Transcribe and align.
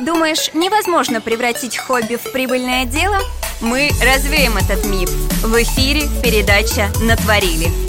Думаешь, 0.00 0.50
невозможно 0.54 1.20
превратить 1.20 1.78
хобби 1.78 2.16
в 2.16 2.32
прибыльное 2.32 2.84
дело? 2.84 3.18
Мы 3.60 3.90
развеем 4.02 4.56
этот 4.56 4.84
миф. 4.86 5.08
В 5.42 5.62
эфире 5.62 6.08
передача 6.22 6.90
«Натворили». 7.00 7.83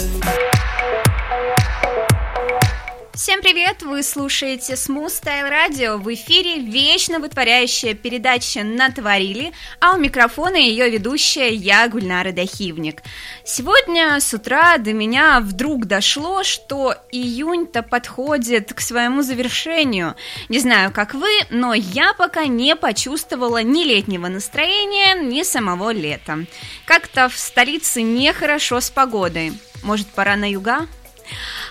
Всем 3.15 3.41
привет! 3.41 3.81
Вы 3.81 4.03
слушаете 4.03 4.73
Smooth 4.73 5.07
Style 5.07 5.49
Radio. 5.49 5.95
В 5.95 6.13
эфире 6.13 6.59
вечно 6.59 7.19
вытворяющая 7.19 7.93
передача 7.93 8.61
«Натворили», 8.61 9.53
а 9.79 9.95
у 9.95 9.97
микрофона 9.97 10.57
ее 10.57 10.89
ведущая 10.89 11.53
я, 11.53 11.87
Гульнара 11.87 12.33
Дахивник. 12.33 13.03
Сегодня 13.45 14.19
с 14.19 14.33
утра 14.33 14.77
до 14.79 14.91
меня 14.91 15.39
вдруг 15.39 15.85
дошло, 15.85 16.43
что 16.43 16.93
июнь-то 17.13 17.83
подходит 17.83 18.73
к 18.73 18.81
своему 18.81 19.21
завершению. 19.21 20.15
Не 20.49 20.59
знаю, 20.59 20.91
как 20.91 21.13
вы, 21.13 21.29
но 21.49 21.73
я 21.73 22.13
пока 22.15 22.47
не 22.47 22.75
почувствовала 22.75 23.63
ни 23.63 23.85
летнего 23.85 24.27
настроения, 24.27 25.15
ни 25.15 25.43
самого 25.43 25.91
лета. 25.91 26.39
Как-то 26.83 27.29
в 27.29 27.37
столице 27.37 28.01
нехорошо 28.01 28.81
с 28.81 28.89
погодой. 28.89 29.53
Может, 29.83 30.07
пора 30.07 30.35
на 30.35 30.51
юга? 30.51 30.85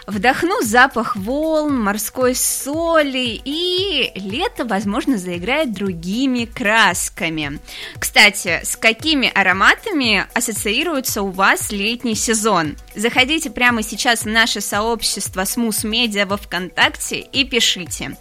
Вдохну 0.06 0.60
запах 0.60 1.16
волн, 1.16 1.80
морской 1.80 2.34
соли, 2.34 3.40
и 3.42 4.12
лето, 4.16 4.66
возможно, 4.66 5.16
заиграет 5.16 5.72
другими 5.72 6.44
красками. 6.44 7.58
Кстати, 7.98 8.60
с 8.62 8.76
какими 8.76 9.32
ароматами 9.34 10.26
ассоциируется 10.34 11.22
у 11.22 11.30
вас 11.30 11.72
летний 11.72 12.14
сезон? 12.14 12.76
Заходите 12.94 13.48
прямо 13.48 13.82
сейчас 13.82 14.24
в 14.24 14.28
наше 14.28 14.60
сообщество 14.60 15.42
Smooth 15.42 15.84
Media 15.84 16.26
во 16.26 16.36
Вконтакте 16.36 17.20
и 17.20 17.44
пишите. 17.44 18.16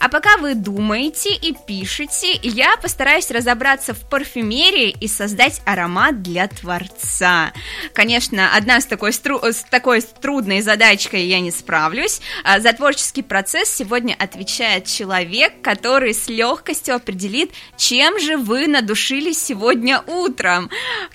А 0.00 0.08
пока 0.08 0.36
вы 0.38 0.54
думаете 0.54 1.34
и 1.34 1.54
пишете, 1.54 2.32
я 2.42 2.76
постараюсь 2.76 3.30
разобраться 3.30 3.94
в 3.94 4.00
парфюмерии 4.08 4.90
и 4.90 5.06
создать 5.06 5.60
аромат 5.64 6.22
для 6.22 6.48
творца. 6.48 7.52
Конечно, 7.94 8.56
одна 8.56 8.80
с 8.80 8.86
такой, 8.86 9.12
стру... 9.12 9.40
с 9.42 9.64
такой 9.70 10.00
трудной 10.02 10.62
задачкой 10.62 11.27
я 11.28 11.40
не 11.40 11.50
справлюсь. 11.50 12.20
А 12.44 12.60
за 12.60 12.72
творческий 12.72 13.22
процесс 13.22 13.68
сегодня 13.68 14.16
отвечает 14.18 14.86
человек, 14.86 15.60
который 15.62 16.14
с 16.14 16.28
легкостью 16.28 16.94
определит, 16.94 17.52
чем 17.76 18.18
же 18.18 18.36
вы 18.36 18.66
надушились 18.66 19.42
сегодня 19.42 20.02
утром. 20.06 20.70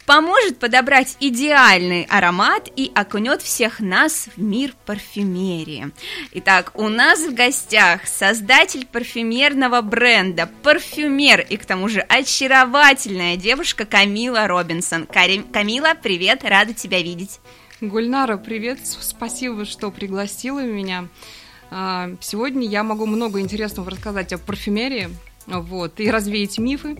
Поможет 0.05 0.59
подобрать 0.59 1.17
идеальный 1.19 2.07
аромат 2.09 2.69
и 2.75 2.91
окунет 2.93 3.41
всех 3.41 3.79
нас 3.79 4.27
в 4.35 4.41
мир 4.41 4.73
парфюмерии. 4.85 5.91
Итак, 6.33 6.71
у 6.75 6.89
нас 6.89 7.19
в 7.19 7.33
гостях 7.33 8.07
создатель 8.07 8.85
парфюмерного 8.85 9.81
бренда, 9.81 10.49
парфюмер 10.61 11.41
и 11.41 11.57
к 11.57 11.65
тому 11.65 11.89
же 11.89 12.01
очаровательная 12.01 13.37
девушка 13.37 13.85
Камила 13.85 14.47
Робинсон. 14.47 15.07
Карим, 15.07 15.43
Камила, 15.43 15.93
привет, 16.01 16.43
рада 16.43 16.73
тебя 16.73 17.01
видеть. 17.01 17.39
Гульнара, 17.81 18.37
привет, 18.37 18.79
спасибо, 18.83 19.65
что 19.65 19.91
пригласила 19.91 20.63
меня. 20.63 21.07
А, 21.71 22.11
сегодня 22.21 22.67
я 22.67 22.83
могу 22.83 23.05
много 23.05 23.39
интересного 23.39 23.91
рассказать 23.91 24.31
о 24.31 24.37
парфюмерии, 24.37 25.09
вот, 25.47 25.99
и 25.99 26.09
развеять 26.09 26.59
мифы, 26.59 26.97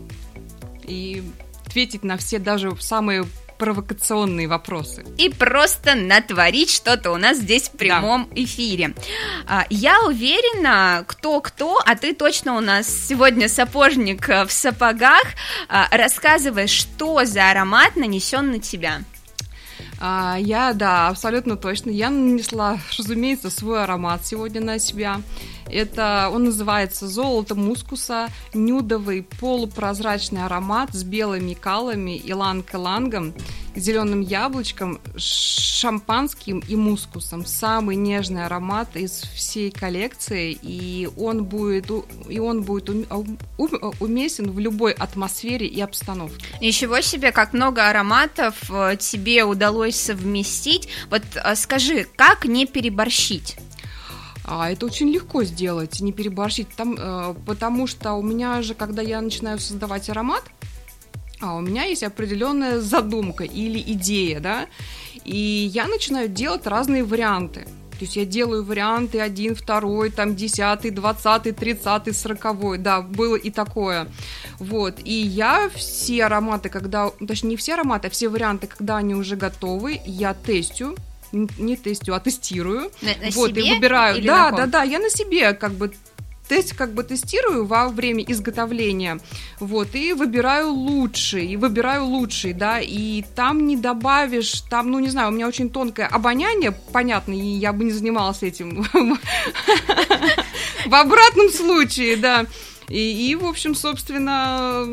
и 0.84 1.24
ответить 1.66 2.04
на 2.04 2.18
все 2.18 2.40
даже 2.40 2.76
самые 2.80 3.26
провокационные 3.58 4.48
вопросы. 4.48 5.06
И 5.18 5.30
просто 5.30 5.96
натворить 5.96 6.72
что-то 6.72 7.12
у 7.12 7.18
нас 7.18 7.38
здесь 7.38 7.70
в 7.70 7.78
прямом 7.78 8.28
да. 8.30 8.44
эфире. 8.44 8.94
А, 9.48 9.66
я 9.70 10.02
уверена, 10.04 11.06
кто-кто, 11.08 11.82
а 11.86 11.96
ты 11.96 12.14
точно 12.14 12.58
у 12.58 12.60
нас 12.60 12.88
сегодня 12.88 13.48
сапожник 13.48 14.28
в 14.28 14.50
сапогах, 14.50 15.24
а, 15.70 15.88
рассказывай, 15.92 16.68
что 16.68 17.24
за 17.26 17.52
аромат 17.52 17.96
нанесен 17.96 18.52
на 18.52 18.60
тебя. 18.60 19.02
А, 20.06 20.36
я, 20.38 20.74
да, 20.74 21.08
абсолютно 21.08 21.56
точно. 21.56 21.90
Я 21.90 22.10
нанесла, 22.10 22.78
разумеется, 22.98 23.50
свой 23.50 23.84
аромат 23.84 24.26
сегодня 24.26 24.60
на 24.60 24.78
себя. 24.78 25.22
Это 25.70 26.30
он 26.32 26.46
называется 26.46 27.08
золото 27.08 27.56
мускуса, 27.56 28.30
нюдовый 28.54 29.24
полупрозрачный 29.40 30.46
аромат 30.46 30.94
с 30.94 31.04
белыми 31.04 31.54
калами, 31.54 32.22
иланг-илангом, 32.24 33.34
зеленым 33.76 34.22
яблочком, 34.22 35.00
шампанским 35.18 36.64
и 36.68 36.76
мускусом. 36.76 37.46
Самый 37.46 37.96
нежный 37.96 38.46
аромат 38.46 38.96
из 38.96 39.22
всей 39.36 39.72
коллекции, 39.72 40.58
и 40.62 41.10
он 41.18 41.46
будет, 41.46 41.92
и 42.30 42.40
он 42.40 42.64
будет 42.64 42.90
уместен 44.00 44.52
в 44.52 44.60
любой 44.60 44.94
атмосфере 44.94 45.68
и 45.68 45.82
обстановке. 45.82 46.46
Ничего 46.62 47.02
себе, 47.02 47.32
как 47.32 47.54
много 47.54 47.90
ароматов 47.90 48.56
э, 48.70 48.96
тебе 48.98 49.44
удалось 49.44 49.96
совместить. 49.96 50.88
Вот 51.10 51.24
э, 51.36 51.56
скажи, 51.56 52.08
как 52.16 52.46
не 52.46 52.66
переборщить? 52.66 53.58
А 54.46 54.70
это 54.70 54.86
очень 54.86 55.10
легко 55.10 55.44
сделать, 55.44 56.02
не 56.02 56.12
переборщить, 56.12 56.68
там, 56.76 56.96
э, 57.00 57.36
потому 57.46 57.88
что 57.88 58.14
у 58.14 58.22
меня 58.22 58.62
же, 58.62 58.74
когда 58.76 59.02
я 59.02 59.22
начинаю 59.22 59.58
создавать 59.60 60.10
аромат, 60.10 60.44
а 61.40 61.56
у 61.56 61.62
меня 61.62 61.84
есть 61.84 62.04
определенная 62.04 62.80
задумка 62.82 63.44
или 63.44 63.80
идея, 63.94 64.40
да, 64.40 64.68
и 65.24 65.38
я 65.74 65.88
начинаю 65.88 66.28
делать 66.28 66.68
разные 66.68 67.04
варианты. 67.04 67.66
То 67.92 68.06
есть 68.06 68.16
я 68.18 68.26
делаю 68.26 68.66
варианты 68.66 69.22
один, 69.22 69.56
второй, 69.56 70.10
там 70.10 70.36
десятый, 70.36 70.92
двадцатый, 70.92 71.54
тридцатый, 71.54 72.14
сороковой, 72.14 72.78
да, 72.78 73.02
было 73.02 73.36
и 73.36 73.50
такое. 73.50 74.08
Вот, 74.60 74.96
и 75.06 75.14
я 75.14 75.70
все 75.74 76.26
ароматы, 76.26 76.70
когда, 76.70 77.12
точнее 77.26 77.52
не 77.52 77.56
все 77.56 77.76
ароматы, 77.76 78.08
а 78.08 78.12
все 78.12 78.28
варианты, 78.28 78.68
когда 78.68 78.98
они 78.98 79.16
уже 79.16 79.36
готовы, 79.36 80.02
я 80.06 80.34
тестю, 80.34 80.98
не 81.34 81.76
тестю, 81.76 82.14
а 82.14 82.20
тестирую. 82.20 82.92
На, 83.02 83.10
на 83.10 83.32
вот, 83.32 83.50
себе 83.50 83.68
и 83.68 83.74
выбираю. 83.74 84.18
Или 84.18 84.28
да, 84.28 84.52
на 84.52 84.58
да, 84.58 84.66
да, 84.68 84.84
я 84.84 85.00
на 85.00 85.10
себе 85.10 85.54
как 85.54 85.74
бы 85.74 85.92
тест 86.48 86.76
как 86.76 86.94
бы 86.94 87.04
тестирую 87.04 87.66
во 87.66 87.90
время 87.90 88.24
изготовления, 88.28 89.20
вот, 89.60 89.96
и 89.96 90.14
выбираю 90.14 90.72
лучший, 90.72 91.48
и 91.48 91.58
выбираю 91.58 92.06
лучший, 92.06 92.54
да, 92.54 92.80
и 92.80 93.24
там 93.36 93.66
не 93.66 93.78
добавишь, 93.78 94.62
там, 94.70 94.92
ну, 94.92 95.00
не 95.00 95.10
знаю, 95.10 95.30
у 95.30 95.32
меня 95.32 95.48
очень 95.48 95.70
тонкое 95.70 96.08
обоняние, 96.08 96.72
понятно, 96.92 97.34
и 97.34 97.38
я 97.38 97.74
бы 97.74 97.86
не 97.86 97.92
занималась 97.92 98.44
этим 98.44 98.84
в 100.86 100.94
обратном 100.94 101.50
случае, 101.50 102.18
да, 102.18 102.46
и, 102.90 103.32
и, 103.32 103.36
в 103.36 103.46
общем, 103.46 103.76
собственно, 103.76 104.84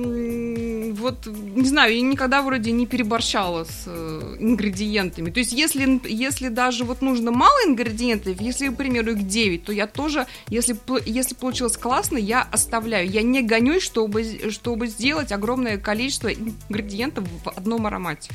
вот, 0.94 1.26
не 1.26 1.68
знаю, 1.68 1.94
я 1.94 2.00
никогда 2.00 2.42
вроде 2.42 2.72
не 2.72 2.86
переборщала 2.86 3.64
с 3.64 3.84
э, 3.86 4.36
ингредиентами. 4.38 5.30
То 5.30 5.40
есть, 5.40 5.52
если, 5.52 6.00
если 6.08 6.48
даже 6.48 6.84
вот 6.84 7.02
нужно 7.02 7.30
мало 7.30 7.56
ингредиентов, 7.66 8.40
если, 8.40 8.68
к 8.68 8.76
примеру, 8.76 9.12
их 9.12 9.26
9, 9.26 9.64
то 9.64 9.72
я 9.72 9.86
тоже, 9.86 10.26
если, 10.48 10.76
если 11.06 11.34
получилось 11.34 11.76
классно, 11.76 12.18
я 12.18 12.42
оставляю. 12.42 13.08
Я 13.08 13.22
не 13.22 13.42
гонюсь, 13.42 13.82
чтобы, 13.82 14.50
чтобы 14.50 14.86
сделать 14.86 15.32
огромное 15.32 15.78
количество 15.78 16.32
ингредиентов 16.32 17.24
в 17.44 17.48
одном 17.48 17.86
аромате. 17.86 18.30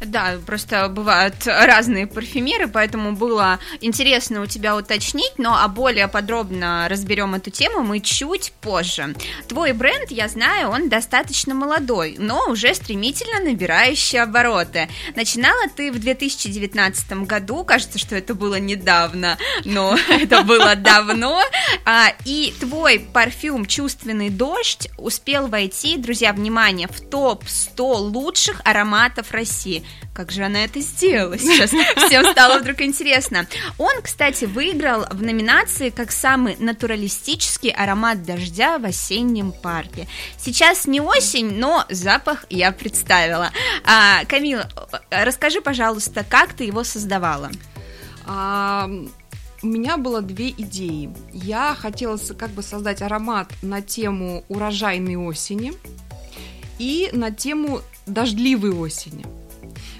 Да, 0.00 0.36
просто 0.46 0.88
бывают 0.88 1.34
разные 1.46 2.06
парфюмеры, 2.06 2.68
поэтому 2.68 3.12
было 3.12 3.58
интересно 3.80 4.42
у 4.42 4.46
тебя 4.46 4.76
уточнить, 4.76 5.32
но 5.38 5.56
а 5.56 5.68
более 5.68 6.08
подробно 6.08 6.86
разберем 6.88 7.34
эту 7.34 7.50
тему 7.50 7.82
мы 7.82 8.00
чуть 8.00 8.52
позже. 8.60 9.14
Твой 9.48 9.72
бренд, 9.72 10.10
я 10.10 10.28
знаю, 10.28 10.70
он 10.70 10.88
достаточно 10.88 11.54
молодой, 11.54 12.16
но 12.18 12.48
уже 12.48 12.74
стремительно 12.74 13.40
набирающий 13.40 14.20
обороты. 14.20 14.88
Начинала 15.14 15.68
ты 15.74 15.90
в 15.92 15.98
2019 15.98 17.12
году, 17.26 17.64
кажется, 17.64 17.98
что 17.98 18.16
это 18.16 18.34
было 18.34 18.56
недавно, 18.56 19.38
но 19.64 19.96
это 20.08 20.42
было 20.42 20.76
давно, 20.76 21.40
а, 21.84 22.12
и 22.24 22.54
твой 22.60 23.00
парфюм 23.00 23.66
«Чувственный 23.66 24.30
дождь» 24.30 24.88
успел 24.98 25.48
войти, 25.48 25.96
друзья, 25.96 26.32
внимание, 26.32 26.88
в 26.88 27.00
топ-100 27.00 27.94
лучших 27.96 28.60
ароматов 28.64 29.32
России. 29.32 29.83
Как 30.14 30.30
же 30.30 30.44
она 30.44 30.64
это 30.64 30.80
сделала? 30.80 31.38
Сейчас 31.38 31.70
всем 31.70 32.24
стало 32.32 32.58
вдруг 32.60 32.80
интересно. 32.80 33.46
Он, 33.78 34.02
кстати, 34.02 34.44
выиграл 34.44 35.06
в 35.10 35.22
номинации 35.22 35.90
как 35.90 36.12
самый 36.12 36.56
натуралистический 36.58 37.70
аромат 37.70 38.22
дождя 38.22 38.78
в 38.78 38.84
осеннем 38.84 39.52
парке. 39.52 40.06
Сейчас 40.38 40.86
не 40.86 41.00
осень, 41.00 41.58
но 41.58 41.84
запах 41.90 42.46
я 42.50 42.72
представила. 42.72 43.50
А, 43.84 44.24
Камила, 44.26 44.68
расскажи, 45.10 45.60
пожалуйста, 45.60 46.24
как 46.28 46.54
ты 46.54 46.64
его 46.64 46.84
создавала? 46.84 47.50
А, 48.26 48.88
у 49.64 49.66
меня 49.66 49.96
было 49.96 50.20
две 50.20 50.50
идеи. 50.50 51.10
Я 51.32 51.74
хотела 51.74 52.18
как 52.38 52.50
бы 52.50 52.62
создать 52.62 53.00
аромат 53.00 53.50
на 53.62 53.80
тему 53.80 54.44
урожайной 54.48 55.16
осени 55.16 55.72
и 56.78 57.08
на 57.12 57.30
тему 57.30 57.80
дождливой 58.06 58.72
осени. 58.72 59.24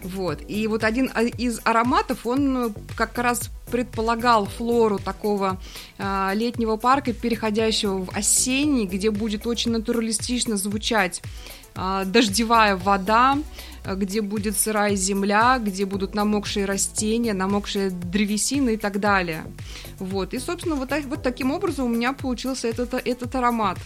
Вот. 0.04 0.42
И 0.46 0.66
вот 0.66 0.84
один 0.84 1.06
из 1.38 1.60
ароматов, 1.64 2.26
он 2.26 2.74
как 2.94 3.16
раз 3.16 3.50
предполагал 3.72 4.44
флору 4.44 4.98
такого 4.98 5.58
э, 5.98 6.30
летнего 6.34 6.76
парка, 6.76 7.14
переходящего 7.14 8.04
в 8.04 8.10
осенний, 8.10 8.86
где 8.86 9.10
будет 9.10 9.46
очень 9.46 9.72
натуралистично 9.72 10.56
звучать 10.58 11.22
э, 11.74 12.02
дождевая 12.04 12.76
вода, 12.76 13.38
где 13.96 14.20
будет 14.20 14.58
сырая 14.58 14.94
земля, 14.94 15.58
где 15.58 15.86
будут 15.86 16.14
намокшие 16.14 16.66
растения, 16.66 17.32
намокшая 17.32 17.90
древесина 17.90 18.70
и 18.70 18.76
так 18.76 19.00
далее. 19.00 19.44
Вот. 19.98 20.34
И, 20.34 20.38
собственно, 20.38 20.74
вот, 20.74 20.90
вот 21.06 21.22
таким 21.22 21.50
образом 21.50 21.86
у 21.86 21.88
меня 21.88 22.12
получился 22.12 22.68
этот, 22.68 22.92
этот 22.92 23.34
аромат. 23.34 23.78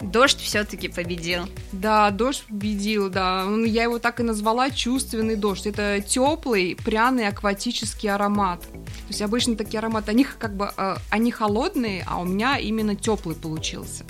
Дождь 0.00 0.40
все-таки 0.40 0.88
победил. 0.88 1.42
Да, 1.72 2.10
дождь 2.10 2.44
победил, 2.48 3.08
да. 3.08 3.46
Я 3.64 3.84
его 3.84 3.98
так 3.98 4.20
и 4.20 4.22
назвала 4.22 4.70
чувственный 4.70 5.36
дождь. 5.36 5.66
Это 5.66 6.00
теплый, 6.00 6.76
пряный 6.84 7.28
акватический 7.28 8.10
аромат. 8.10 8.60
То 8.60 9.08
есть 9.08 9.22
обычно 9.22 9.56
такие 9.56 9.78
ароматы, 9.78 10.10
они 10.10 10.24
как 10.24 10.56
бы, 10.56 10.70
э, 10.76 10.96
они 11.10 11.30
холодные, 11.30 12.04
а 12.06 12.20
у 12.20 12.24
меня 12.24 12.58
именно 12.58 12.94
теплый 12.94 13.36
получился 13.36 14.04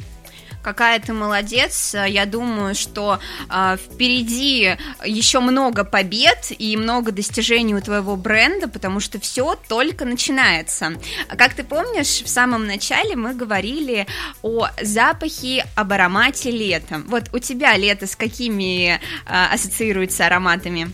какая 0.67 0.99
ты 0.99 1.13
молодец. 1.13 1.95
Я 1.95 2.27
думаю, 2.27 2.75
что 2.75 3.21
э, 3.49 3.77
впереди 3.77 4.77
еще 5.05 5.39
много 5.39 5.85
побед 5.85 6.51
и 6.59 6.77
много 6.77 7.13
достижений 7.13 7.77
у 7.77 7.81
твоего 7.81 8.17
бренда, 8.17 8.67
потому 8.67 8.99
что 8.99 9.21
все 9.21 9.57
только 9.69 10.05
начинается. 10.05 10.95
Как 11.39 11.55
ты 11.55 11.63
помнишь, 11.63 12.21
в 12.21 12.29
самом 12.29 12.67
начале 12.67 13.15
мы 13.15 13.33
говорили 13.33 14.09
о 14.43 14.67
запахе, 14.83 15.65
об 15.77 15.93
аромате 15.93 16.51
лета. 16.51 17.01
Вот 17.07 17.33
у 17.33 17.39
тебя 17.39 17.77
лето 17.77 18.09
с 18.09 18.17
какими 18.17 18.95
э, 18.95 18.99
ассоциируется 19.25 20.27
ароматами? 20.27 20.91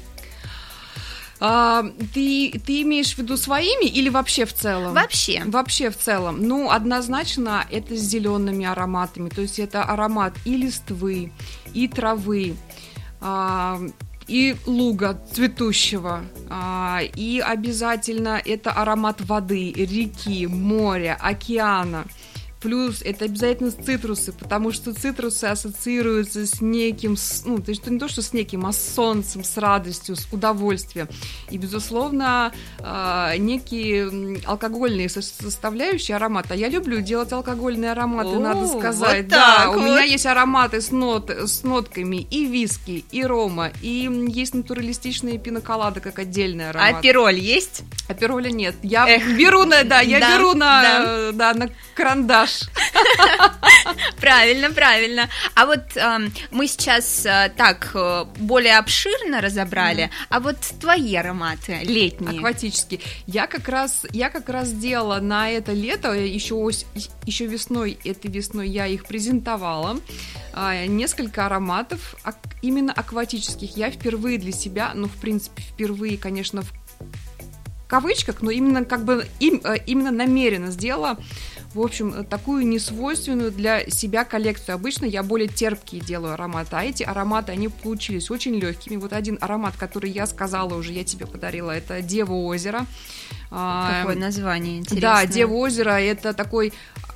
А, 1.44 1.84
ты, 2.14 2.52
ты 2.64 2.82
имеешь 2.82 3.14
в 3.14 3.18
виду 3.18 3.36
своими 3.36 3.86
или 3.86 4.08
вообще 4.08 4.44
в 4.44 4.52
целом? 4.52 4.94
Вообще. 4.94 5.42
Вообще 5.44 5.90
в 5.90 5.98
целом. 5.98 6.46
Ну, 6.46 6.70
однозначно 6.70 7.66
это 7.68 7.96
с 7.96 8.00
зелеными 8.00 8.64
ароматами. 8.64 9.28
То 9.28 9.40
есть 9.40 9.58
это 9.58 9.82
аромат 9.82 10.34
и 10.44 10.56
листвы, 10.56 11.32
и 11.74 11.88
травы, 11.88 12.54
а, 13.20 13.80
и 14.28 14.54
луга 14.66 15.20
цветущего. 15.32 16.20
А, 16.48 17.00
и 17.02 17.40
обязательно 17.40 18.40
это 18.44 18.70
аромат 18.70 19.20
воды, 19.20 19.72
реки, 19.72 20.46
моря, 20.46 21.18
океана. 21.20 22.04
Плюс 22.62 23.02
это 23.02 23.24
обязательно 23.24 23.72
цитрусы, 23.72 24.32
потому 24.32 24.70
что 24.70 24.94
цитрусы 24.94 25.46
ассоциируются 25.46 26.46
с 26.46 26.60
неким, 26.60 27.16
ну, 27.44 27.58
то 27.58 27.70
есть 27.70 27.84
не 27.88 27.98
то, 27.98 28.06
что 28.06 28.22
с 28.22 28.32
неким, 28.32 28.66
а 28.66 28.72
с 28.72 28.94
солнцем, 28.94 29.42
с 29.42 29.56
радостью, 29.56 30.14
с 30.14 30.28
удовольствием. 30.32 31.08
И, 31.50 31.58
безусловно, 31.58 32.52
а, 32.78 33.36
некие 33.36 34.40
алкогольные 34.46 35.08
составляющие 35.08 36.16
аромата. 36.16 36.54
Я 36.54 36.68
люблю 36.68 37.00
делать 37.00 37.32
алкогольные 37.32 37.92
ароматы, 37.92 38.36
О, 38.36 38.38
надо 38.38 38.68
сказать. 38.68 39.24
Вот 39.24 39.28
да, 39.28 39.64
вот. 39.68 39.78
у 39.78 39.80
меня 39.82 40.02
есть 40.02 40.26
ароматы 40.26 40.80
с, 40.80 40.92
нот, 40.92 41.30
с 41.30 41.64
нотками 41.64 42.26
и 42.30 42.46
виски, 42.46 43.04
и 43.10 43.24
рома, 43.24 43.72
и 43.80 44.08
есть 44.28 44.54
натуралистичные 44.54 45.38
пиноколады, 45.38 46.00
как 46.00 46.20
отдельный 46.20 46.70
аромат. 46.70 46.96
А 46.98 47.02
пироль 47.02 47.38
есть? 47.38 47.82
А 48.08 48.14
пироля 48.14 48.50
нет. 48.50 48.76
Я 48.82 49.08
Эх. 49.08 49.36
беру 49.36 49.64
на, 49.64 49.82
да, 49.82 50.00
я 50.00 50.20
да, 50.20 50.36
беру 50.36 50.54
на, 50.54 50.82
да. 50.82 51.32
Да, 51.32 51.54
на 51.54 51.70
карандаш 51.94 52.51
наш. 52.52 52.68
Правильно, 54.20 54.70
правильно. 54.70 55.28
А 55.54 55.66
вот 55.66 55.96
э, 55.96 56.18
мы 56.50 56.68
сейчас 56.68 57.26
э, 57.26 57.52
так 57.56 57.90
э, 57.94 58.24
более 58.38 58.78
обширно 58.78 59.40
разобрали, 59.40 60.04
mm. 60.04 60.10
а 60.28 60.40
вот 60.40 60.56
твои 60.80 61.16
ароматы 61.16 61.80
летние. 61.82 62.38
Акватические. 62.38 63.00
Я 63.26 63.46
как 63.46 63.68
раз, 63.68 64.06
я 64.12 64.30
как 64.30 64.48
раз 64.48 64.72
делала 64.72 65.18
на 65.20 65.50
это 65.50 65.72
лето, 65.72 66.12
еще, 66.12 66.70
еще 67.26 67.46
весной, 67.46 67.98
этой 68.04 68.30
весной 68.30 68.68
я 68.68 68.86
их 68.86 69.06
презентовала. 69.06 69.98
Э, 70.54 70.86
несколько 70.86 71.46
ароматов 71.46 72.14
именно 72.62 72.92
акватических. 72.92 73.76
Я 73.76 73.90
впервые 73.90 74.38
для 74.38 74.52
себя, 74.52 74.92
ну, 74.94 75.08
в 75.08 75.16
принципе, 75.16 75.62
впервые, 75.62 76.16
конечно, 76.16 76.62
в 76.62 76.72
кавычках, 77.92 78.40
но 78.40 78.50
именно 78.50 78.86
как 78.86 79.04
бы 79.04 79.26
им, 79.38 79.60
э, 79.64 79.76
именно 79.86 80.10
намеренно 80.10 80.70
сделала 80.70 81.18
в 81.74 81.80
общем, 81.80 82.24
такую 82.24 82.66
несвойственную 82.66 83.50
для 83.50 83.88
себя 83.88 84.24
коллекцию. 84.24 84.74
Обычно 84.74 85.06
я 85.06 85.22
более 85.22 85.48
терпкие 85.48 86.02
делаю 86.02 86.34
ароматы, 86.34 86.76
а 86.76 86.84
эти 86.84 87.02
ароматы, 87.02 87.52
они 87.52 87.68
получились 87.68 88.30
очень 88.30 88.54
легкими. 88.54 88.96
Вот 88.96 89.12
один 89.12 89.38
аромат, 89.40 89.74
который 89.76 90.10
я 90.10 90.26
сказала 90.26 90.74
уже, 90.74 90.92
я 90.92 91.04
тебе 91.04 91.26
подарила, 91.26 91.70
это 91.70 92.02
Дева 92.02 92.34
озера. 92.34 92.86
А, 93.50 94.00
Какое 94.00 94.16
название 94.16 94.78
интересное. 94.78 95.00
Да, 95.00 95.26
Дева 95.26 95.54
озера 95.54 96.00
это 96.00 96.34
такой 96.34 96.72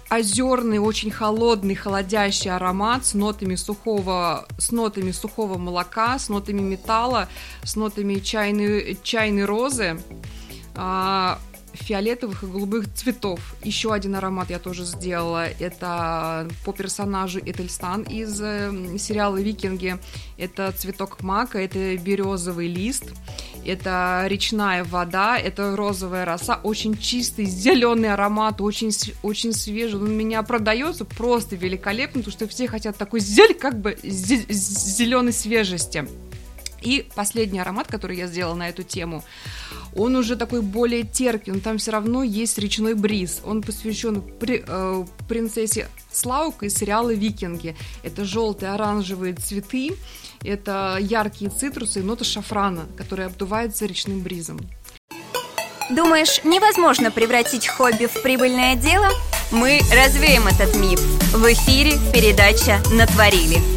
озерный, 0.09 0.79
очень 0.79 1.11
холодный, 1.11 1.75
холодящий 1.75 2.51
аромат 2.51 3.07
с 3.07 3.15
нотами 3.15 3.57
сухого, 3.57 4.47
с 4.59 4.71
нотами 4.71 5.11
сухого 5.11 5.59
молока, 5.59 6.19
с 6.19 6.29
нотами 6.29 6.61
металла, 6.61 7.29
с 7.63 7.77
нотами 7.77 8.17
чайной, 8.17 8.99
чайной 9.03 9.45
розы. 9.45 10.01
А, 10.75 11.39
фиолетовых 11.77 12.43
и 12.43 12.47
голубых 12.47 12.93
цветов. 12.93 13.41
Еще 13.63 13.93
один 13.93 14.15
аромат 14.17 14.51
я 14.51 14.59
тоже 14.59 14.85
сделала. 14.85 15.47
Это 15.47 16.49
по 16.65 16.73
персонажу 16.73 17.41
Этельстан 17.41 18.03
из 18.03 18.41
э, 18.41 18.99
сериала 18.99 19.37
«Викинги». 19.37 19.99
Это 20.39 20.73
цветок 20.73 21.23
мака, 21.23 21.59
это 21.59 21.97
березовый 21.97 22.69
лист, 22.69 23.05
это 23.65 24.25
речная 24.29 24.85
вода, 24.85 25.39
это 25.39 25.75
розовая 25.77 26.25
роса. 26.25 26.61
Очень 26.63 26.97
чистый, 26.97 27.47
зеленый 27.47 28.13
аромат, 28.13 28.61
очень, 28.61 28.91
очень 29.23 29.53
свежий. 29.53 29.99
Он 29.99 30.05
у 30.05 30.13
меня 30.13 30.43
продается 30.43 31.05
просто 31.05 31.57
великолепно, 31.57 32.21
потому 32.21 32.33
что 32.33 32.49
все 32.49 32.69
хотят 32.69 32.97
такой 32.97 33.21
зель, 33.21 33.55
как 33.55 33.81
бы 33.81 33.97
зеленой 34.03 35.33
свежести. 35.33 36.07
И 36.83 37.09
последний 37.15 37.59
аромат, 37.59 37.87
который 37.89 38.17
я 38.17 38.27
сделала 38.27 38.55
на 38.55 38.69
эту 38.69 38.83
тему, 38.83 39.25
он 39.95 40.17
уже 40.17 40.37
такой 40.37 40.63
более 40.63 41.03
терпкий, 41.03 41.53
но 41.53 41.61
там 41.61 41.79
все 41.79 41.91
равно 41.91 42.23
есть 42.23 42.59
речной 42.59 42.95
бриз. 42.95 43.41
Он 43.45 43.63
посвящен 43.63 44.23
при, 44.23 44.65
э, 44.67 45.05
принцессе 45.29 45.89
Слаук 46.13 46.63
из 46.63 46.75
сериала 46.75 47.13
«Викинги». 47.13 47.77
Это 48.03 48.25
желтые, 48.25 48.73
оранжевые 48.73 49.35
цветы, 49.35 49.97
это 50.45 50.99
яркие 51.01 51.51
цитрусы 51.51 52.01
и 52.01 52.03
нота 52.03 52.25
шафрана, 52.25 52.87
которые 52.97 53.27
обдуваются 53.27 53.87
речным 53.87 54.21
бризом. 54.21 54.61
Думаешь, 55.91 56.43
невозможно 56.45 57.11
превратить 57.11 57.69
хобби 57.69 58.07
в 58.07 58.23
прибыльное 58.23 58.75
дело? 58.75 59.09
Мы 59.53 59.81
развеем 59.93 60.47
этот 60.49 60.75
миф. 60.77 61.01
В 61.33 61.45
эфире 61.53 61.93
передача 62.13 62.81
«Натворили». 62.93 63.76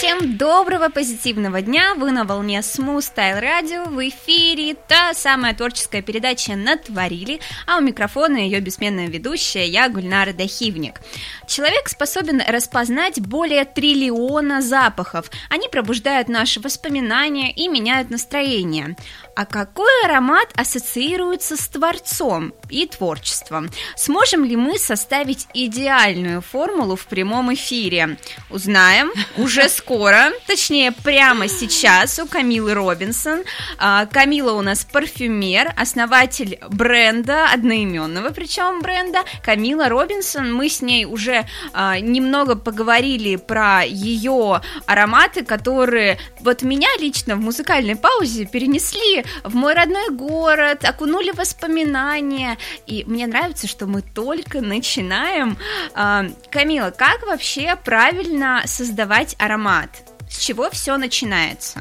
Всем 0.00 0.38
доброго 0.38 0.88
позитивного 0.88 1.60
дня! 1.60 1.94
Вы 1.94 2.10
на 2.10 2.24
волне 2.24 2.60
Smooth 2.60 3.00
Style 3.00 3.42
Radio, 3.42 3.86
в 3.86 4.08
эфире 4.08 4.74
та 4.88 5.12
самая 5.12 5.52
творческая 5.52 6.00
передача 6.00 6.56
«Натворили», 6.56 7.38
а 7.66 7.76
у 7.76 7.82
микрофона 7.82 8.38
ее 8.38 8.60
бессменная 8.60 9.08
ведущая 9.08 9.66
я, 9.66 9.90
Гульнара 9.90 10.32
Дахивник. 10.32 11.02
Человек 11.46 11.90
способен 11.90 12.40
распознать 12.48 13.20
более 13.20 13.66
триллиона 13.66 14.62
запахов. 14.62 15.30
Они 15.50 15.68
пробуждают 15.68 16.30
наши 16.30 16.60
воспоминания 16.60 17.52
и 17.52 17.68
меняют 17.68 18.08
настроение. 18.08 18.96
А 19.36 19.46
какой 19.46 20.04
аромат 20.04 20.48
ассоциируется 20.54 21.56
с 21.56 21.68
творцом 21.68 22.52
и 22.68 22.86
творчеством? 22.86 23.70
Сможем 23.96 24.44
ли 24.44 24.56
мы 24.56 24.78
составить 24.78 25.46
идеальную 25.54 26.42
формулу 26.42 26.96
в 26.96 27.06
прямом 27.06 27.52
эфире? 27.54 28.18
Узнаем 28.50 29.12
уже 29.36 29.68
скоро, 29.68 30.32
точнее 30.46 30.92
прямо 30.92 31.48
сейчас 31.48 32.18
у 32.18 32.26
Камилы 32.26 32.74
Робинсон. 32.74 33.44
А, 33.78 34.06
Камила 34.06 34.52
у 34.52 34.62
нас 34.62 34.84
парфюмер, 34.84 35.72
основатель 35.76 36.58
бренда, 36.68 37.46
одноименного 37.52 38.30
причем 38.30 38.82
бренда. 38.82 39.20
Камила 39.42 39.88
Робинсон, 39.88 40.52
мы 40.52 40.68
с 40.68 40.82
ней 40.82 41.04
уже 41.04 41.46
а, 41.72 41.98
немного 41.98 42.56
поговорили 42.56 43.36
про 43.36 43.84
ее 43.84 44.60
ароматы, 44.86 45.44
которые 45.44 46.18
вот 46.40 46.62
меня 46.62 46.88
лично 46.98 47.36
в 47.36 47.40
музыкальной 47.40 47.96
паузе 47.96 48.44
перенесли 48.44 49.19
в 49.44 49.54
мой 49.54 49.74
родной 49.74 50.10
город, 50.10 50.84
окунули 50.84 51.30
воспоминания. 51.30 52.58
И 52.86 53.04
мне 53.06 53.26
нравится, 53.26 53.66
что 53.66 53.86
мы 53.86 54.02
только 54.02 54.60
начинаем. 54.60 55.56
А, 55.94 56.26
Камила, 56.50 56.90
как 56.90 57.26
вообще 57.26 57.76
правильно 57.76 58.62
создавать 58.66 59.36
аромат? 59.38 59.90
С 60.28 60.38
чего 60.38 60.70
все 60.70 60.96
начинается? 60.96 61.80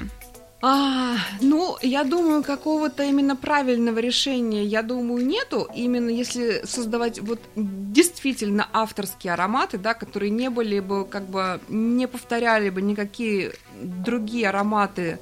А, 0.61 1.15
ну, 1.39 1.77
я 1.81 2.03
думаю, 2.03 2.43
какого-то 2.43 3.03
именно 3.03 3.37
правильного 3.37 3.99
решения, 3.99 4.65
я 4.65 4.83
думаю, 4.83 5.25
нету. 5.25 5.69
Именно 5.73 6.09
если 6.09 6.65
создавать 6.65 7.19
вот 7.19 7.39
действительно 7.55 8.67
авторские 8.73 9.33
ароматы, 9.33 9.77
да, 9.77 9.93
которые 9.93 10.31
не 10.31 10.49
были 10.49 10.81
бы, 10.81 11.05
как 11.05 11.29
бы, 11.29 11.61
не 11.69 12.07
повторяли 12.07 12.69
бы 12.69 12.81
никакие 12.81 13.53
другие 13.81 14.49
ароматы 14.49 15.19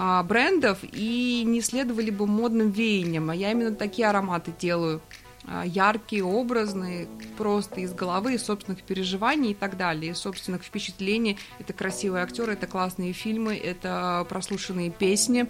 а, 0.00 0.22
брендов 0.22 0.78
и 0.82 1.42
не 1.44 1.60
следовали 1.60 2.10
бы 2.10 2.26
модным 2.28 2.70
веяниям. 2.70 3.30
А 3.30 3.34
я 3.34 3.50
именно 3.50 3.74
такие 3.74 4.08
ароматы 4.08 4.52
делаю. 4.56 5.00
А, 5.44 5.64
яркие, 5.64 6.24
образные, 6.24 7.08
просто 7.36 7.80
из 7.80 7.92
головы, 7.94 8.34
из 8.34 8.44
собственных 8.44 8.82
переживаний 8.82 9.52
и 9.52 9.54
так 9.54 9.76
далее, 9.76 10.12
из 10.12 10.18
собственных 10.18 10.62
впечатлений. 10.62 11.36
Это 11.58 11.72
красивые 11.72 12.22
актеры, 12.22 12.52
это 12.52 12.68
классные 12.68 13.12
фильмы, 13.12 13.56
это 13.56 14.24
прослушанные 14.28 14.90
песни, 14.90 15.48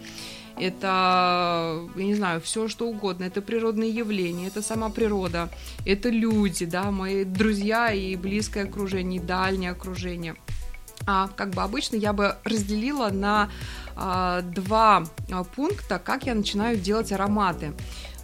это, 0.57 1.89
я 1.95 2.05
не 2.05 2.15
знаю, 2.15 2.41
все 2.41 2.69
что 2.69 2.89
угодно, 2.89 3.25
это 3.25 3.43
природные 3.43 3.91
явления, 3.91 4.47
это 4.47 4.63
сама 4.63 4.89
природа, 4.89 5.51
это 5.85 6.09
люди, 6.09 6.65
да, 6.65 6.91
мои 6.91 7.25
друзья 7.25 7.93
и 7.93 8.17
близкое 8.17 8.65
окружение, 8.65 9.21
и 9.21 9.25
дальнее 9.25 9.73
окружение. 9.73 10.37
А 11.07 11.29
как 11.29 11.51
бы 11.51 11.63
обычно 11.63 11.97
я 11.97 12.13
бы 12.13 12.37
разделила 12.45 13.09
на 13.09 13.51
а, 13.97 14.43
два 14.43 15.05
а, 15.31 15.45
пункта, 15.45 15.99
как 15.99 16.25
я 16.25 16.35
начинаю 16.35 16.77
делать 16.77 17.13
ароматы. 17.13 17.73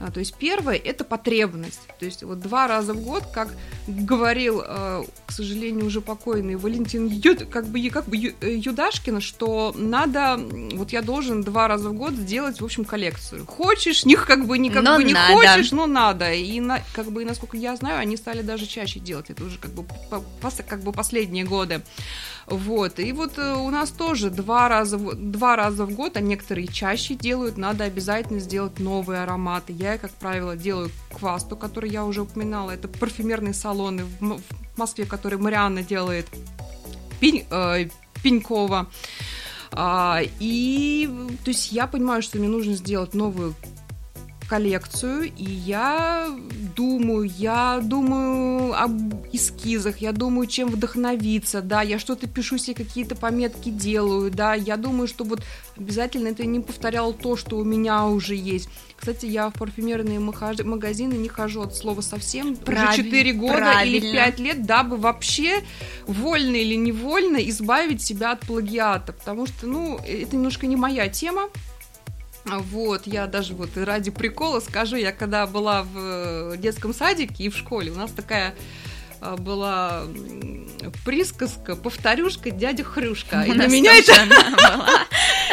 А, 0.04 0.10
то 0.10 0.20
есть 0.20 0.34
первое– 0.34 0.76
это 0.84 1.02
потребность. 1.02 1.80
То 1.98 2.04
есть 2.04 2.22
вот 2.22 2.40
два 2.40 2.68
раза 2.68 2.92
в 2.92 3.00
год, 3.00 3.24
как 3.32 3.48
говорил, 3.86 4.62
э, 4.62 5.04
к 5.24 5.32
сожалению, 5.32 5.86
уже 5.86 6.02
покойный 6.02 6.56
Валентин 6.56 7.06
Юд, 7.06 7.46
как 7.46 7.66
бы, 7.68 7.88
как 7.88 8.04
бы 8.04 8.18
э, 8.18 8.56
Юдашкин, 8.56 9.22
что 9.22 9.72
надо, 9.74 10.38
вот 10.74 10.92
я 10.92 11.00
должен 11.00 11.42
два 11.42 11.68
раза 11.68 11.88
в 11.88 11.94
год 11.94 12.12
сделать, 12.12 12.60
в 12.60 12.64
общем, 12.64 12.84
коллекцию. 12.84 13.46
Хочешь, 13.46 14.04
не, 14.04 14.16
как 14.16 14.46
бы, 14.46 14.58
не, 14.58 14.68
как 14.68 14.82
но 14.82 14.96
бы, 14.96 15.04
не 15.04 15.14
хочешь, 15.14 15.72
но 15.72 15.86
надо. 15.86 16.34
И, 16.34 16.60
на, 16.60 16.80
как 16.92 17.10
бы, 17.10 17.24
насколько 17.24 17.56
я 17.56 17.74
знаю, 17.74 17.98
они 17.98 18.18
стали 18.18 18.42
даже 18.42 18.66
чаще 18.66 19.00
делать. 19.00 19.30
Это 19.30 19.42
уже 19.42 19.56
как 19.56 19.70
бы, 19.70 19.86
как 20.68 20.82
бы 20.82 20.92
последние 20.92 21.44
годы. 21.44 21.80
Вот. 22.46 22.98
И 22.98 23.12
вот 23.12 23.38
э, 23.38 23.54
у 23.54 23.70
нас 23.70 23.90
тоже 23.90 24.30
два 24.30 24.68
раза, 24.68 24.98
два 24.98 25.56
раза 25.56 25.86
в 25.86 25.92
год, 25.92 26.16
а 26.16 26.20
некоторые 26.20 26.66
чаще 26.66 27.14
делают, 27.14 27.56
надо 27.56 27.84
обязательно 27.84 28.40
сделать 28.40 28.78
новые 28.78 29.22
ароматы. 29.22 29.72
Я, 29.72 29.93
как 29.98 30.10
правило, 30.12 30.56
делаю 30.56 30.90
квасту, 31.12 31.56
который 31.56 31.90
я 31.90 32.04
уже 32.04 32.22
упоминала. 32.22 32.70
Это 32.70 32.88
парфюмерные 32.88 33.54
салоны 33.54 34.04
в 34.04 34.40
Москве, 34.76 35.04
которые 35.04 35.38
Марианна 35.38 35.82
делает. 35.82 36.26
Пень, 37.20 37.46
э, 37.50 37.88
Пенькова. 38.22 38.90
А, 39.72 40.20
и 40.38 41.08
то 41.44 41.50
есть 41.50 41.72
я 41.72 41.86
понимаю, 41.86 42.22
что 42.22 42.38
мне 42.38 42.48
нужно 42.48 42.74
сделать 42.74 43.14
новую 43.14 43.54
коллекцию, 44.48 45.32
и 45.36 45.44
я 45.44 46.28
думаю, 46.76 47.30
я 47.38 47.80
думаю 47.82 48.74
об 48.80 49.14
эскизах, 49.32 49.98
я 49.98 50.12
думаю, 50.12 50.46
чем 50.46 50.68
вдохновиться, 50.68 51.60
да, 51.60 51.82
я 51.82 51.98
что-то 51.98 52.26
пишу 52.26 52.58
себе, 52.58 52.74
какие-то 52.84 53.14
пометки 53.14 53.70
делаю, 53.70 54.30
да, 54.30 54.54
я 54.54 54.76
думаю, 54.76 55.08
что 55.08 55.24
вот 55.24 55.42
обязательно 55.76 56.28
это 56.28 56.44
не 56.44 56.60
повторял 56.60 57.12
то, 57.12 57.36
что 57.36 57.56
у 57.58 57.64
меня 57.64 58.06
уже 58.06 58.34
есть. 58.34 58.68
Кстати, 58.96 59.26
я 59.26 59.50
в 59.50 59.54
парфюмерные 59.54 60.20
магазины 60.20 61.14
не 61.14 61.28
хожу 61.28 61.62
от 61.62 61.76
слова 61.76 62.00
совсем 62.00 62.56
Правиль, 62.56 63.00
уже 63.00 63.04
4 63.04 63.32
года 63.34 63.56
правильно. 63.56 63.96
или 63.96 64.12
5 64.12 64.40
лет, 64.40 64.66
дабы 64.66 64.96
вообще 64.96 65.62
вольно 66.06 66.56
или 66.56 66.74
невольно 66.74 67.36
избавить 67.48 68.02
себя 68.02 68.32
от 68.32 68.40
плагиата, 68.40 69.12
потому 69.12 69.46
что, 69.46 69.66
ну, 69.66 69.98
это 69.98 70.36
немножко 70.36 70.66
не 70.66 70.76
моя 70.76 71.08
тема, 71.08 71.50
вот, 72.44 73.06
я 73.06 73.26
даже 73.26 73.54
вот 73.54 73.70
ради 73.76 74.10
прикола 74.10 74.60
скажу, 74.60 74.96
я 74.96 75.12
когда 75.12 75.46
была 75.46 75.82
в 75.82 75.96
э, 75.96 76.56
детском 76.58 76.92
садике 76.92 77.44
и 77.44 77.48
в 77.48 77.56
школе, 77.56 77.90
у 77.90 77.96
нас 77.96 78.10
такая 78.10 78.54
а, 79.24 79.36
была 79.36 80.04
присказка, 81.04 81.76
повторюшка, 81.76 82.50
дядя 82.50 82.84
Хрюшка. 82.84 83.42
И 83.44 83.52
на 83.52 83.66
меня 83.66 83.96
это... 83.96 84.12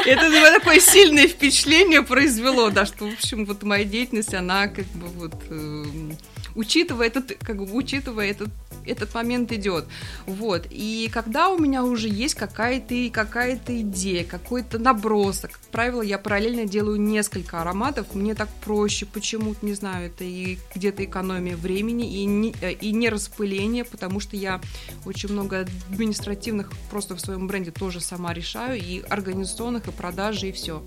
это 0.06 0.60
такое 0.60 0.82
сильное 0.82 1.28
впечатление 1.30 2.02
произвело, 2.02 2.70
да, 2.70 2.86
что, 2.86 3.06
в 3.10 3.14
общем, 3.14 3.46
вот 3.46 3.64
моя 3.64 3.86
деятельность, 3.86 4.34
она 4.34 4.68
как 4.68 4.86
бы 4.88 5.08
вот 5.08 5.36
эм, 5.50 6.18
учитывая 6.56 7.08
этот, 7.08 7.38
как 7.42 7.58
бы, 7.58 7.72
учитывая 7.74 8.30
этот 8.30 8.50
этот 8.86 9.14
момент 9.14 9.52
идет. 9.52 9.86
Вот. 10.26 10.68
И 10.70 11.10
когда 11.14 11.50
у 11.50 11.58
меня 11.58 11.84
уже 11.84 12.08
есть 12.08 12.36
какая-то 12.36 13.10
какая 13.12 13.60
идея, 13.68 14.24
какой-то 14.24 14.80
набросок, 14.80 15.52
как 15.52 15.62
правило, 15.72 16.02
я 16.02 16.18
параллельно 16.18 16.66
делаю 16.66 17.00
несколько 17.00 17.62
ароматов, 17.62 18.14
мне 18.14 18.36
так 18.36 18.50
проще, 18.64 19.06
почему-то, 19.06 19.66
не 19.66 19.74
знаю, 19.74 20.08
это 20.08 20.24
и 20.24 20.58
где-то 20.76 21.04
экономия 21.04 21.56
времени, 21.56 22.22
и 22.22 22.26
не, 22.26 22.50
и 22.52 22.92
не 22.92 23.10
распыление, 23.10 23.86
потому 23.86 24.20
что 24.20 24.36
я 24.36 24.62
очень 25.06 25.32
много 25.32 25.68
административных 25.90 26.72
просто 26.90 27.16
в 27.16 27.22
своем 27.22 27.48
бренде 27.48 27.72
тоже 27.72 28.02
сама 28.02 28.34
решаю, 28.34 28.80
и 28.82 29.02
организационных, 29.02 29.88
и 29.88 29.92
продажи, 29.92 30.50
и 30.50 30.52
все. 30.52 30.84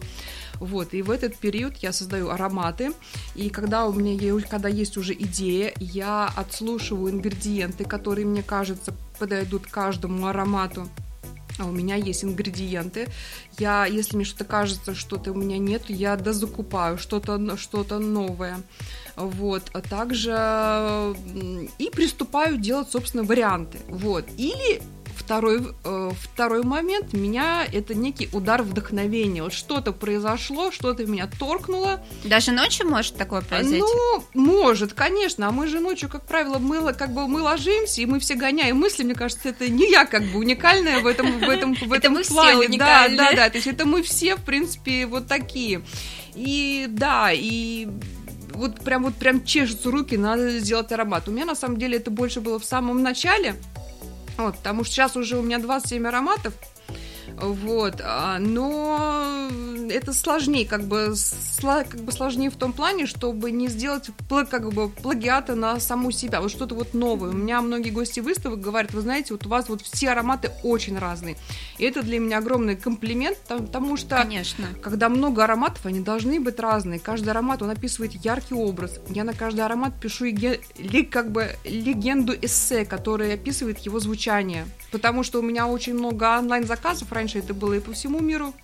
Вот, 0.61 0.94
и 0.94 1.02
в 1.02 1.11
этот 1.11 1.37
период 1.37 1.76
я 1.78 1.92
создаю 1.92 2.30
ароматы, 2.30 2.92
и 3.34 3.50
когда 3.50 3.87
у 3.87 3.92
меня 3.92 4.14
когда 4.49 4.68
есть 4.68 4.96
уже 4.96 5.12
идея, 5.12 5.73
я 5.78 6.32
отслушиваю 6.37 7.12
ингредиенты, 7.12 7.84
которые 7.84 8.25
мне 8.25 8.42
кажется 8.42 8.94
подойдут 9.18 9.66
каждому 9.66 10.26
аромату. 10.26 10.88
А 11.58 11.66
у 11.66 11.70
меня 11.70 11.94
есть 11.94 12.25
ингредиенты. 12.25 13.08
Я, 13.58 13.87
если 13.87 14.16
мне 14.16 14.25
что-то 14.25 14.44
кажется, 14.44 14.94
что-то 14.94 15.30
у 15.30 15.37
меня 15.37 15.58
нет, 15.58 15.84
я 15.88 16.16
дозакупаю 16.16 16.99
что-то 16.99 17.56
что 17.56 17.84
новое. 17.99 18.61
Вот, 19.14 19.70
а 19.73 19.80
также 19.80 21.14
и 21.78 21.90
приступаю 21.90 22.58
делать, 22.58 22.90
собственно, 22.90 23.23
варианты. 23.23 23.78
Вот. 23.88 24.25
Или 24.37 24.82
Второй, 25.16 25.62
э, 25.85 26.11
второй 26.21 26.62
момент, 26.62 27.12
меня 27.12 27.66
это 27.71 27.94
некий 27.94 28.28
удар 28.33 28.62
вдохновения. 28.62 29.42
Вот 29.42 29.52
что-то 29.52 29.92
произошло, 29.92 30.71
что-то 30.71 31.06
меня 31.06 31.28
торкнуло. 31.38 32.04
Даже 32.25 32.52
ночью 32.52 32.88
может 32.88 33.16
такое 33.16 33.42
произойти? 33.42 33.78
Ну, 33.80 34.25
может, 34.35 34.92
конечно. 34.92 35.49
А 35.49 35.50
мы 35.50 35.66
же 35.66 35.80
ночью, 35.80 36.09
как 36.09 36.25
правило, 36.26 36.59
мы, 36.59 36.92
как 36.92 37.12
бы, 37.12 37.28
мы 37.28 37.42
ложимся, 37.42 38.00
и 38.00 38.06
мы 38.06 38.18
все 38.18 38.35
гоняем 38.35 38.76
мысли. 38.76 39.04
Мне 39.04 39.14
кажется, 39.14 39.49
это 39.49 39.68
не 39.68 39.90
я 39.90 40.04
как 40.04 40.23
бы 40.25 40.38
уникальная 40.38 41.00
в 41.00 41.06
этом, 41.06 41.38
в 41.38 41.49
этом, 41.49 41.75
в 41.75 41.92
этом 41.92 42.16
это 42.16 42.28
плане. 42.28 42.78
Да, 42.78 43.09
да, 43.09 43.33
да. 43.33 43.50
То 43.50 43.56
есть 43.56 43.66
это 43.66 43.87
мы 43.87 44.02
все, 44.02 44.37
в 44.37 44.42
принципе, 44.42 45.06
вот 45.06 45.26
такие. 45.26 45.83
И 46.35 46.87
да, 46.88 47.30
и 47.33 47.88
вот 48.54 48.80
прям 48.80 49.04
вот 49.04 49.14
прям 49.14 49.44
чешутся 49.44 49.90
руки, 49.90 50.16
надо 50.16 50.59
сделать 50.59 50.90
аромат. 50.92 51.28
У 51.28 51.33
меня 51.33 51.44
на 51.44 51.54
самом 51.54 51.78
деле 51.78 51.99
это 51.99 52.11
больше 52.11 52.40
было 52.40 52.59
в 52.59 52.64
самом 52.64 53.02
начале. 53.02 53.56
Вот, 54.37 54.57
потому 54.57 54.85
что 54.85 54.95
сейчас 54.95 55.17
уже 55.17 55.38
у 55.38 55.43
меня 55.43 55.59
27 55.59 56.07
ароматов, 56.07 56.55
вот, 57.41 58.00
а, 58.03 58.38
но 58.38 59.49
это 59.91 60.12
сложнее, 60.12 60.67
как 60.67 60.85
бы, 60.85 61.14
как 61.61 62.00
бы 62.00 62.12
сложнее 62.12 62.50
в 62.50 62.57
том 62.57 62.73
плане, 62.73 63.07
чтобы 63.07 63.50
не 63.50 63.69
сделать 63.69 64.11
как 64.29 64.73
бы 64.73 64.88
плагиата 64.88 65.55
на 65.55 65.81
саму 65.81 66.11
себя, 66.11 66.41
вот 66.41 66.50
что-то 66.50 66.75
вот 66.75 66.95
новое. 66.95 67.31
У 67.31 67.35
меня 67.35 67.61
многие 67.61 67.91
гости 67.91 68.21
выставок 68.21 68.61
говорят, 68.61 68.93
вы 68.93 69.00
знаете, 69.00 69.35
вот 69.35 69.47
у 69.47 69.49
вас 69.49 69.69
вот 69.69 69.83
все 69.83 70.11
ароматы 70.11 70.53
очень 70.62 70.99
разные. 70.99 71.37
И 71.79 71.85
это 71.85 72.03
для 72.03 72.19
меня 72.19 72.38
огромный 72.38 72.76
комплимент, 72.76 73.38
потому 73.49 73.97
что, 73.97 74.17
Конечно. 74.17 74.69
когда 74.83 75.09
много 75.09 75.45
ароматов, 75.45 75.87
они 75.87 76.00
должны 76.00 76.41
быть 76.41 76.59
разные. 76.61 77.00
Каждый 77.00 77.31
аромат, 77.31 77.62
он 77.62 77.71
описывает 77.71 78.12
яркий 78.25 78.55
образ. 78.55 79.00
Я 79.09 79.25
на 79.25 79.33
каждый 79.33 79.61
аромат 79.61 79.95
пишу 80.00 80.26
как 81.11 81.33
бы 81.33 81.50
легенду 81.64 82.33
эссе, 82.41 82.85
которая 82.85 83.35
описывает 83.35 83.79
его 83.81 83.99
звучание. 83.99 84.67
Потому 84.91 85.23
что 85.23 85.41
у 85.41 85.43
меня 85.43 85.67
очень 85.67 85.95
много 85.95 86.38
онлайн-заказов 86.38 87.12
Раньше 87.12 87.24
это 87.33 87.54
было 87.54 87.75
и 87.75 87.81
по 87.81 87.93
всему 87.93 88.21
миру. 88.21 88.54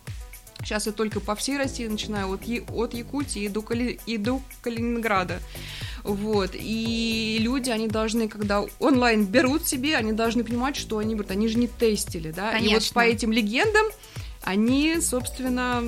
Сейчас 0.63 0.87
я 0.87 0.93
только 0.93 1.21
по 1.21 1.35
всей 1.35 1.57
России 1.57 1.87
начинаю 1.87 2.33
от, 2.33 2.43
от 2.71 2.95
Якутии 2.95 3.43
и 3.43 3.49
до, 3.49 3.63
Кали, 3.63 3.99
и 4.05 4.19
до 4.19 4.43
Калининграда. 4.63 5.41
Вот. 6.05 6.51
И 6.55 7.39
люди, 7.41 7.71
они 7.71 7.89
должны, 7.89 8.29
когда 8.29 8.65
онлайн 8.79 9.25
берут 9.25 9.67
себе, 9.67 9.97
они 9.97 10.13
должны 10.13 10.45
понимать, 10.45 10.77
что 10.77 10.99
они 10.99 11.15
берут. 11.15 11.31
Они 11.31 11.49
же 11.49 11.59
не 11.59 11.67
тестили, 11.67 12.31
да? 12.31 12.53
Конечно. 12.53 12.71
И 12.71 12.75
вот 12.75 12.93
по 12.93 13.01
этим 13.01 13.33
легендам 13.33 13.87
они, 14.43 15.01
собственно, 15.01 15.83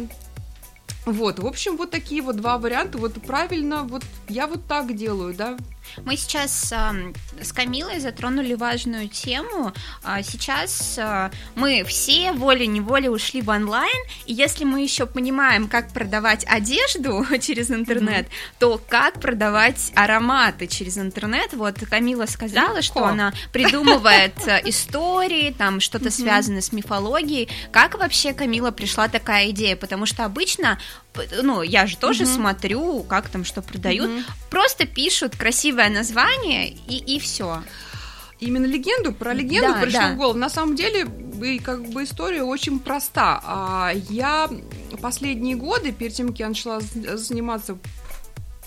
вот, 1.04 1.38
в 1.38 1.46
общем, 1.46 1.76
вот 1.76 1.90
такие 1.90 2.22
вот 2.22 2.36
два 2.36 2.58
варианта. 2.58 2.98
Вот 2.98 3.14
правильно, 3.22 3.82
вот 3.84 4.04
я 4.28 4.46
вот 4.46 4.66
так 4.66 4.94
делаю, 4.94 5.34
да. 5.34 5.56
Мы 6.04 6.16
сейчас 6.16 6.72
э, 6.72 7.12
с 7.40 7.52
Камилой 7.52 8.00
затронули 8.00 8.54
важную 8.54 9.08
тему. 9.08 9.72
А 10.02 10.22
сейчас 10.22 10.96
э, 10.98 11.30
мы 11.54 11.84
все 11.84 12.32
волей-неволей 12.32 13.08
ушли 13.08 13.42
в 13.42 13.48
онлайн, 13.48 13.92
и 14.26 14.32
если 14.32 14.64
мы 14.64 14.82
еще 14.82 15.06
понимаем, 15.06 15.68
как 15.68 15.92
продавать 15.92 16.44
одежду 16.48 17.24
через 17.40 17.70
интернет, 17.70 18.26
mm-hmm. 18.26 18.56
то 18.58 18.80
как 18.88 19.20
продавать 19.20 19.92
ароматы 19.94 20.66
через 20.66 20.98
интернет? 20.98 21.52
Вот 21.52 21.78
Камила 21.88 22.26
сказала, 22.26 22.78
Легко. 22.78 22.82
что 22.82 23.04
она 23.04 23.32
придумывает 23.52 24.34
э, 24.46 24.60
истории, 24.64 25.54
там 25.56 25.80
что-то 25.80 26.06
mm-hmm. 26.06 26.10
связанное 26.10 26.62
с 26.62 26.72
мифологией. 26.72 27.48
Как 27.70 27.98
вообще 27.98 28.32
Камила 28.32 28.70
пришла 28.70 29.08
такая 29.08 29.50
идея? 29.50 29.76
Потому 29.76 30.06
что 30.06 30.24
обычно 30.24 30.78
ну, 31.42 31.62
я 31.62 31.86
же 31.86 31.96
тоже 31.96 32.24
mm-hmm. 32.24 32.34
смотрю, 32.34 33.02
как 33.02 33.28
там 33.28 33.44
что 33.44 33.62
продают, 33.62 34.10
mm-hmm. 34.10 34.24
просто 34.50 34.86
пишут 34.86 35.36
красивое 35.36 35.90
название 35.90 36.70
и, 36.70 37.16
и 37.16 37.18
все. 37.18 37.62
Именно 38.40 38.66
легенду, 38.66 39.12
про 39.12 39.32
легенду 39.34 39.72
да, 39.72 39.80
пришел 39.82 40.00
да. 40.00 40.12
в 40.14 40.16
голову. 40.16 40.38
На 40.38 40.50
самом 40.50 40.74
деле, 40.74 41.06
и 41.44 41.60
как 41.60 41.88
бы 41.90 42.02
история 42.02 42.42
очень 42.42 42.80
проста. 42.80 43.40
А, 43.44 43.92
я 44.10 44.50
последние 45.00 45.54
годы, 45.54 45.92
перед 45.92 46.14
тем, 46.14 46.28
как 46.28 46.38
я 46.40 46.48
начала 46.48 46.80
заниматься 46.80 47.78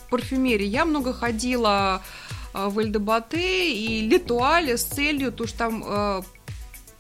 парфюмерией, 0.10 0.70
я 0.70 0.86
много 0.86 1.14
ходила 1.14 2.02
а, 2.54 2.70
в 2.70 2.80
Эльдебате 2.80 3.74
и 3.74 4.08
Литуале 4.08 4.78
с 4.78 4.84
целью, 4.86 5.34
то 5.34 5.46
что 5.46 5.58
там 5.58 5.84
а, 5.86 6.24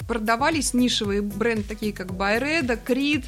продавались 0.06 0.74
нишевые 0.74 1.22
бренды, 1.22 1.64
такие 1.64 1.94
как 1.94 2.14
Байреда, 2.14 2.76
Крид, 2.76 3.26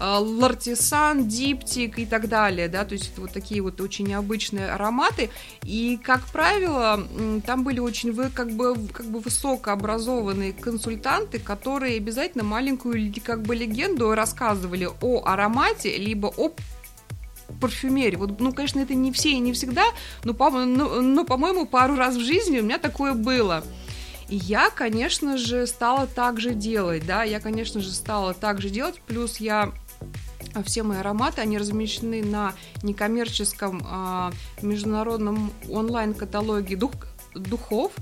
Лартисан, 0.00 1.26
Диптик 1.26 1.98
и 1.98 2.06
так 2.06 2.28
далее, 2.28 2.68
да, 2.68 2.84
то 2.84 2.94
есть 2.94 3.16
вот 3.18 3.32
такие 3.32 3.60
вот 3.62 3.80
очень 3.80 4.06
необычные 4.06 4.70
ароматы, 4.70 5.30
и, 5.64 5.98
как 6.02 6.24
правило, 6.26 7.04
там 7.44 7.64
были 7.64 7.80
очень 7.80 8.12
вы, 8.12 8.30
как 8.30 8.50
бы, 8.52 8.76
как 8.92 9.06
бы 9.06 9.20
высокообразованные 9.20 10.52
консультанты, 10.52 11.38
которые 11.38 11.96
обязательно 11.96 12.44
маленькую 12.44 13.12
как 13.24 13.42
бы 13.42 13.56
легенду 13.56 14.14
рассказывали 14.14 14.88
о 15.00 15.22
аромате, 15.24 15.96
либо 15.96 16.26
о 16.26 16.52
парфюмерии. 17.60 18.16
Вот, 18.16 18.40
ну, 18.40 18.52
конечно, 18.52 18.80
это 18.80 18.94
не 18.94 19.10
все 19.12 19.30
и 19.30 19.38
не 19.38 19.52
всегда, 19.52 19.84
но, 20.24 20.34
по- 20.34 20.50
но, 20.50 21.00
но, 21.00 21.24
по-моему, 21.24 21.66
пару 21.66 21.96
раз 21.96 22.16
в 22.16 22.20
жизни 22.20 22.60
у 22.60 22.62
меня 22.62 22.78
такое 22.78 23.14
было. 23.14 23.64
И 24.28 24.36
я, 24.36 24.70
конечно 24.70 25.38
же, 25.38 25.66
стала 25.66 26.06
так 26.06 26.38
же 26.38 26.52
делать, 26.52 27.06
да, 27.06 27.22
я, 27.24 27.40
конечно 27.40 27.80
же, 27.80 27.90
стала 27.90 28.34
так 28.34 28.60
же 28.60 28.68
делать, 28.68 29.00
плюс 29.06 29.38
я 29.38 29.72
все 30.62 30.82
мои 30.82 30.98
ароматы, 30.98 31.40
они 31.40 31.58
размещены 31.58 32.22
на 32.22 32.54
некоммерческом 32.82 33.82
а, 33.84 34.32
международном 34.62 35.52
онлайн-каталоге 35.68 36.76
дух, 36.76 36.92
духов. 37.34 37.92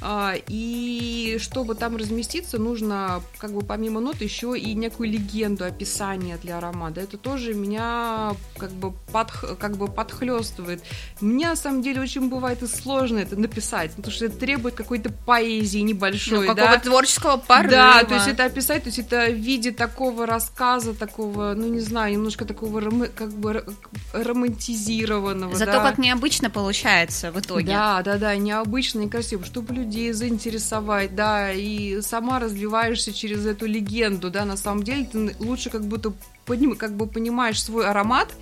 А, 0.00 0.34
и 0.48 1.38
чтобы 1.40 1.74
там 1.74 1.96
разместиться, 1.96 2.58
нужно 2.58 3.22
как 3.38 3.52
бы 3.52 3.62
помимо 3.62 4.00
нот 4.00 4.20
еще 4.20 4.58
и 4.58 4.74
некую 4.74 5.10
легенду, 5.10 5.64
описание 5.64 6.36
для 6.36 6.58
аромата. 6.58 7.00
Это 7.00 7.16
тоже 7.16 7.54
меня 7.54 8.34
как 8.58 8.70
бы, 8.72 8.92
под, 9.12 9.30
как 9.58 9.76
бы 9.76 9.88
подхлестывает. 9.88 10.82
Мне 11.20 11.48
на 11.48 11.56
самом 11.56 11.82
деле 11.82 12.00
очень 12.00 12.28
бывает 12.28 12.62
и 12.62 12.66
сложно 12.66 13.18
это 13.18 13.36
написать, 13.36 13.92
потому 13.92 14.12
что 14.12 14.26
это 14.26 14.36
требует 14.36 14.74
какой-то 14.74 15.10
поэзии 15.10 15.78
небольшой. 15.78 16.46
Ну, 16.46 16.54
какого 16.54 16.76
да? 16.76 16.80
творческого 16.80 17.36
порыва. 17.36 17.70
Да, 17.70 18.04
то 18.04 18.14
есть 18.14 18.28
это 18.28 18.44
описать, 18.44 18.82
то 18.84 18.88
есть 18.88 18.98
это 18.98 19.26
в 19.30 19.34
виде 19.34 19.70
такого 19.70 20.26
рассказа, 20.26 20.94
такого, 20.94 21.54
ну 21.54 21.68
не 21.68 21.80
знаю, 21.80 22.12
немножко 22.14 22.44
такого 22.44 22.80
как 23.14 23.32
бы 23.32 23.64
романтизированного. 24.12 25.54
Зато 25.54 25.72
да? 25.72 25.82
как 25.82 25.98
необычно 25.98 26.50
получается 26.50 27.32
в 27.32 27.40
итоге. 27.40 27.66
Да, 27.66 28.02
да, 28.02 28.18
да, 28.18 28.36
необычно 28.36 29.02
и 29.02 29.08
красиво, 29.08 29.44
чтобы 29.44 29.83
людей 29.84 30.12
заинтересовать, 30.12 31.14
да, 31.14 31.52
и 31.52 32.00
сама 32.00 32.38
развиваешься 32.38 33.12
через 33.12 33.46
эту 33.46 33.66
легенду, 33.66 34.30
да, 34.30 34.44
на 34.44 34.56
самом 34.56 34.82
деле 34.82 35.04
ты 35.04 35.36
лучше 35.38 35.70
как 35.70 35.84
будто 35.84 36.12
поним, 36.46 36.74
как 36.76 36.96
бы 36.96 37.06
понимаешь 37.06 37.62
свой 37.62 37.86
аромат, 37.86 38.34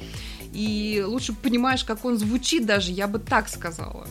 и 0.52 1.02
лучше 1.06 1.32
понимаешь, 1.32 1.84
как 1.84 2.04
он 2.04 2.18
звучит 2.18 2.66
даже, 2.66 2.92
я 2.92 3.06
бы 3.06 3.18
так 3.18 3.48
сказала. 3.48 4.06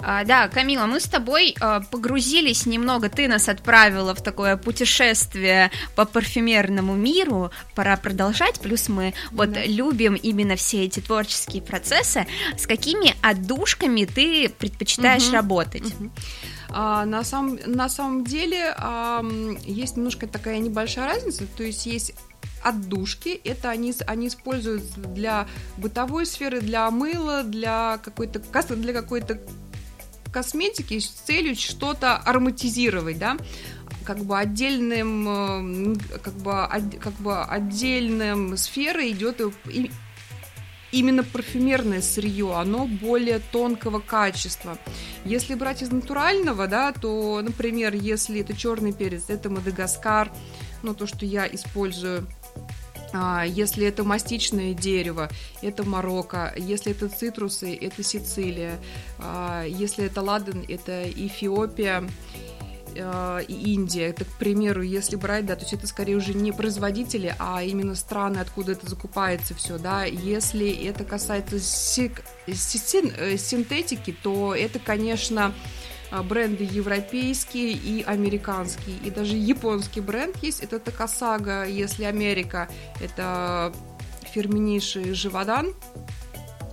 А, 0.00 0.24
да, 0.24 0.48
Камила, 0.48 0.86
мы 0.86 1.00
с 1.00 1.04
тобой 1.04 1.54
а, 1.60 1.80
погрузились 1.80 2.66
немного, 2.66 3.08
ты 3.08 3.28
нас 3.28 3.48
отправила 3.48 4.14
в 4.14 4.22
такое 4.22 4.56
путешествие 4.56 5.70
по 5.96 6.04
парфюмерному 6.04 6.94
миру, 6.94 7.50
пора 7.74 7.96
продолжать, 7.96 8.60
плюс 8.60 8.88
мы 8.88 9.14
вот 9.32 9.52
да. 9.52 9.64
любим 9.64 10.14
именно 10.14 10.56
все 10.56 10.84
эти 10.84 11.00
творческие 11.00 11.62
процессы. 11.62 12.26
С 12.56 12.66
какими 12.66 13.14
отдушками 13.22 14.04
ты 14.04 14.48
предпочитаешь 14.48 15.26
угу. 15.26 15.32
работать? 15.32 15.86
Угу. 15.86 16.10
А, 16.70 17.04
на, 17.04 17.24
самом, 17.24 17.58
на 17.66 17.88
самом 17.88 18.24
деле 18.24 18.74
а, 18.76 19.24
есть 19.64 19.96
немножко 19.96 20.26
такая 20.26 20.58
небольшая 20.58 21.06
разница, 21.06 21.44
то 21.56 21.62
есть 21.62 21.86
есть 21.86 22.14
отдушки, 22.62 23.40
это 23.44 23.70
они, 23.70 23.94
они 24.06 24.28
используются 24.28 25.00
для 25.00 25.46
бытовой 25.76 26.26
сферы, 26.26 26.60
для 26.60 26.90
мыла, 26.90 27.42
для 27.42 27.98
какой-то 28.04 28.40
для 28.76 28.92
какой-то 28.92 29.40
косметики 30.32 30.98
с 30.98 31.08
целью 31.08 31.54
что-то 31.56 32.16
ароматизировать, 32.16 33.18
да, 33.18 33.36
как 34.04 34.18
бы 34.24 34.38
отдельным, 34.38 35.94
э, 35.94 36.18
как 36.22 36.34
бы, 36.34 36.52
как 37.00 37.14
бы 37.14 37.42
отдельным 37.42 38.56
сферой 38.56 39.10
идет 39.10 39.40
именно 40.90 41.22
парфюмерное 41.22 42.00
сырье, 42.00 42.54
оно 42.54 42.86
более 42.86 43.38
тонкого 43.38 44.00
качества. 44.00 44.78
Если 45.24 45.54
брать 45.54 45.82
из 45.82 45.90
натурального, 45.90 46.66
да, 46.66 46.92
то, 46.92 47.40
например, 47.42 47.94
если 47.94 48.40
это 48.40 48.56
черный 48.56 48.92
перец, 48.92 49.24
это 49.28 49.50
Мадагаскар, 49.50 50.32
ну, 50.82 50.94
то, 50.94 51.06
что 51.06 51.26
я 51.26 51.46
использую, 51.46 52.26
если 53.44 53.86
это 53.86 54.04
мастичное 54.04 54.74
дерево, 54.74 55.30
это 55.62 55.84
Марокко. 55.84 56.52
Если 56.56 56.92
это 56.92 57.08
цитрусы, 57.08 57.74
это 57.74 58.02
Сицилия. 58.02 58.78
А, 59.18 59.64
если 59.64 60.04
это 60.04 60.22
ладан, 60.22 60.64
это 60.68 61.04
Эфиопия 61.10 62.08
а, 62.96 63.38
и 63.38 63.74
Индия. 63.74 64.08
Это, 64.08 64.24
к 64.24 64.38
примеру, 64.38 64.82
если 64.82 65.16
брать, 65.16 65.46
да, 65.46 65.54
то 65.56 65.62
есть 65.62 65.72
это 65.72 65.86
скорее 65.86 66.16
уже 66.16 66.34
не 66.34 66.52
производители, 66.52 67.34
а 67.38 67.62
именно 67.62 67.94
страны, 67.94 68.38
откуда 68.38 68.72
это 68.72 68.88
закупается 68.88 69.54
все, 69.54 69.78
да. 69.78 70.04
Если 70.04 70.70
это 70.86 71.04
касается 71.04 71.56
э, 71.56 71.60
синтетики, 73.36 74.14
то 74.22 74.54
это, 74.54 74.78
конечно, 74.78 75.46
а, 75.46 75.54
бренды 76.10 76.64
европейские 76.64 77.72
и 77.72 78.02
американские. 78.02 78.96
И 79.04 79.10
даже 79.10 79.36
японский 79.36 80.00
бренд 80.00 80.36
есть, 80.42 80.60
это 80.60 80.78
Такасага. 80.78 81.64
Если 81.64 82.04
Америка, 82.04 82.68
это 83.00 83.72
фирменнейший 84.32 85.12
Живодан. 85.12 85.74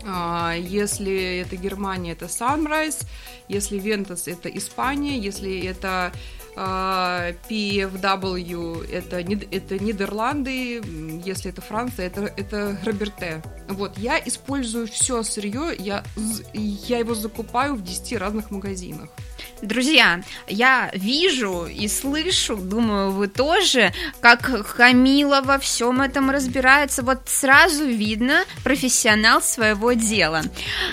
А, 0.08 0.54
если 0.56 1.42
это 1.42 1.56
Германия, 1.56 2.12
это 2.12 2.26
Sunrise. 2.26 3.06
Если 3.48 3.80
Вентас, 3.80 4.28
это 4.28 4.50
Испания. 4.50 5.18
Если 5.18 5.66
это 5.66 6.12
а, 6.56 7.32
PFW 7.50 8.90
это, 8.90 9.18
это 9.18 9.84
Нидерланды, 9.84 10.82
если 11.26 11.52
это 11.52 11.62
Франция, 11.62 12.08
это, 12.08 12.32
это 12.38 12.78
Роберте. 12.86 13.42
Вот, 13.68 13.98
я 13.98 14.20
использую 14.20 14.88
все 14.88 15.24
сырье, 15.24 15.76
я, 15.78 16.04
я 16.54 17.00
его 17.00 17.16
закупаю 17.16 17.76
в 17.76 17.84
10 17.84 18.18
разных 18.18 18.52
магазинах. 18.52 19.10
Друзья, 19.62 20.22
я 20.48 20.92
вижу 20.94 21.66
и 21.66 21.88
слышу, 21.88 22.58
думаю, 22.58 23.12
вы 23.12 23.28
тоже, 23.28 23.94
как 24.20 24.76
Камила 24.76 25.42
во 25.42 25.58
всем 25.60 26.02
этом 26.02 26.30
разбирается. 26.30 27.04
Вот 27.04 27.22
сразу 27.26 27.86
видно 27.86 28.44
профессионал 28.64 29.42
своего 29.42 29.94
дела. 29.94 30.42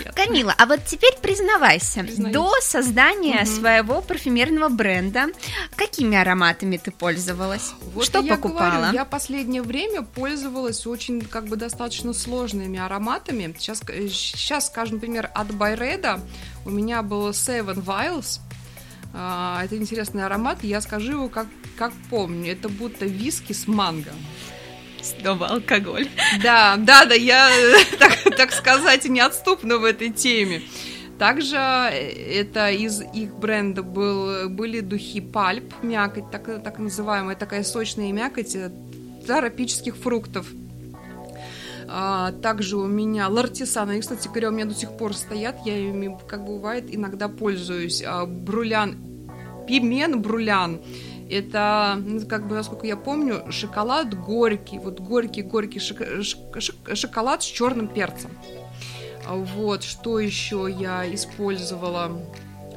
Нет. 0.04 0.14
Камила, 0.14 0.54
а 0.56 0.66
вот 0.66 0.84
теперь 0.86 1.14
признавайся, 1.20 2.00
Признаюсь. 2.00 2.34
до 2.34 2.50
создания 2.60 3.42
угу. 3.42 3.46
своего 3.46 4.00
парфюмерного 4.00 4.68
бренда, 4.68 5.26
какими 5.74 6.16
ароматами 6.16 6.76
ты 6.76 6.92
пользовалась? 6.92 7.72
Вот 7.94 8.04
Что 8.04 8.20
я 8.20 8.36
покупала? 8.36 8.76
Говорю, 8.76 8.94
я 8.94 9.04
последнее 9.04 9.62
время 9.62 10.02
пользовалась 10.02 10.86
очень, 10.86 11.20
как 11.20 11.46
бы, 11.46 11.56
достаточно 11.56 12.12
сложными 12.62 12.78
ароматами. 12.78 13.54
Сейчас, 13.58 13.82
сейчас 14.08 14.66
скажем, 14.66 14.96
например, 14.96 15.30
от 15.34 15.54
Байреда 15.54 16.20
у 16.64 16.70
меня 16.70 17.02
был 17.02 17.30
Seven 17.30 17.84
Vials. 17.84 18.40
А, 19.14 19.62
это 19.64 19.76
интересный 19.76 20.24
аромат, 20.24 20.62
я 20.62 20.80
скажу 20.80 21.12
его 21.12 21.28
как, 21.28 21.46
как 21.76 21.92
помню. 22.10 22.52
Это 22.52 22.68
будто 22.68 23.04
виски 23.04 23.52
с 23.52 23.66
манго. 23.66 24.12
Снова 25.02 25.48
алкоголь. 25.48 26.08
Да, 26.42 26.76
да, 26.78 27.04
да, 27.04 27.14
я, 27.14 27.50
так, 27.98 28.36
так 28.36 28.52
сказать, 28.52 29.04
неотступна 29.04 29.78
в 29.78 29.84
этой 29.84 30.10
теме. 30.10 30.62
Также 31.18 31.56
э, 31.56 32.40
это 32.40 32.70
из 32.70 33.00
их 33.00 33.34
бренда 33.34 33.82
был, 33.82 34.48
были 34.48 34.80
духи 34.80 35.20
пальп, 35.20 35.74
мякоть, 35.82 36.30
так, 36.30 36.62
так 36.62 36.78
называемая, 36.78 37.36
такая 37.36 37.64
сочная 37.64 38.12
мякоть 38.12 38.54
э, 38.54 38.70
тропических 39.26 39.96
фруктов. 39.96 40.46
А, 41.94 42.32
также 42.32 42.78
у 42.78 42.86
меня 42.86 43.28
лартисан, 43.28 43.90
они, 43.90 44.00
кстати 44.00 44.26
говоря, 44.26 44.48
у 44.48 44.52
меня 44.52 44.64
до 44.64 44.74
сих 44.74 44.96
пор 44.96 45.14
стоят, 45.14 45.56
я 45.66 45.76
ими, 45.76 46.18
как 46.26 46.42
бывает, 46.42 46.86
иногда 46.88 47.28
пользуюсь. 47.28 48.02
А, 48.02 48.24
брулян, 48.24 48.96
пимен 49.68 50.22
брулян. 50.22 50.80
Это, 51.28 51.98
ну, 52.02 52.26
как 52.26 52.48
бы, 52.48 52.54
насколько 52.54 52.86
я 52.86 52.96
помню, 52.96 53.44
шоколад 53.50 54.18
горький, 54.18 54.78
вот 54.78 55.00
горький-горький 55.00 55.80
шоколад 56.94 57.42
с 57.42 57.46
черным 57.46 57.88
перцем. 57.88 58.30
Вот, 59.28 59.82
что 59.82 60.18
еще 60.18 60.74
я 60.74 61.04
использовала? 61.14 62.22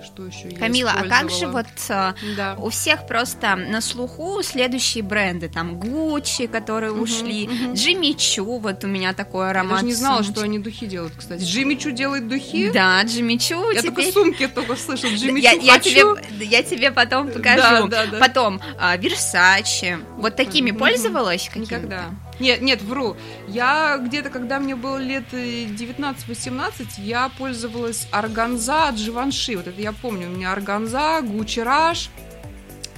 Что 0.05 0.25
еще 0.25 0.49
я 0.49 0.57
Камила, 0.57 0.91
а 0.95 1.07
как 1.07 1.29
же 1.29 1.47
вот 1.47 1.65
э, 1.89 2.13
Да. 2.37 2.55
у 2.59 2.69
всех 2.69 3.07
просто 3.07 3.55
на 3.55 3.81
слуху 3.81 4.41
следующие 4.43 5.03
бренды, 5.03 5.49
там 5.49 5.79
Гуччи, 5.79 6.47
которые 6.47 6.91
Мгм, 6.93 7.01
ушли, 7.01 7.47
мгм. 7.47 7.73
Джимми 7.73 8.11
Чу, 8.13 8.59
вот 8.59 8.83
у 8.83 8.87
меня 8.87 9.13
такой 9.13 9.45
Я 9.45 9.49
аромат. 9.51 9.73
даже 9.77 9.85
не 9.85 9.93
знала, 9.93 10.17
сумочки. 10.17 10.33
что 10.33 10.43
они 10.43 10.59
духи 10.59 10.85
делают, 10.85 11.13
кстати. 11.17 11.43
Джимми 11.43 11.75
Чу 11.75 11.91
делает 11.91 12.27
духи? 12.27 12.71
Да, 12.71 13.01
Jimmy 13.03 13.37
Choo 13.37 13.71
Я 13.71 13.81
теперь... 13.81 13.95
только 13.95 14.11
сумки 14.11 14.47
только 14.47 14.75
слышал. 14.75 15.09
Jimmy 15.09 15.39
я, 15.39 15.53
Choo 15.55 15.61
я 15.61 15.73
хочу. 15.73 15.89
тебе, 16.17 16.45
я 16.45 16.63
тебе 16.63 16.91
потом 16.91 17.29
покажу. 17.29 17.87
Да, 17.87 17.87
да, 17.87 18.05
да. 18.05 18.17
Потом 18.19 18.61
Версачи. 18.99 19.97
Вот 20.17 20.35
такими 20.35 20.71
Мгм. 20.71 20.79
пользовалась? 20.79 21.47
какими-то? 21.47 21.75
Никогда. 21.75 22.05
Нет, 22.39 22.61
нет, 22.61 22.81
вру. 22.81 23.15
Я 23.47 23.97
где-то, 23.97 24.29
когда 24.29 24.59
мне 24.59 24.75
было 24.75 24.97
лет 24.97 25.25
э, 25.31 25.65
19-18, 25.65 26.87
я 26.97 27.29
пользовалась 27.37 28.07
Organza 28.11 28.89
от 28.89 28.97
Живанши. 28.97 29.55
Вот 29.55 29.67
это 29.67 29.81
я 29.81 29.93
помню. 29.93 30.27
У 30.27 30.31
меня 30.31 30.51
Organza, 30.51 31.21
Gucci 31.21 31.61
Rush, 31.61 32.09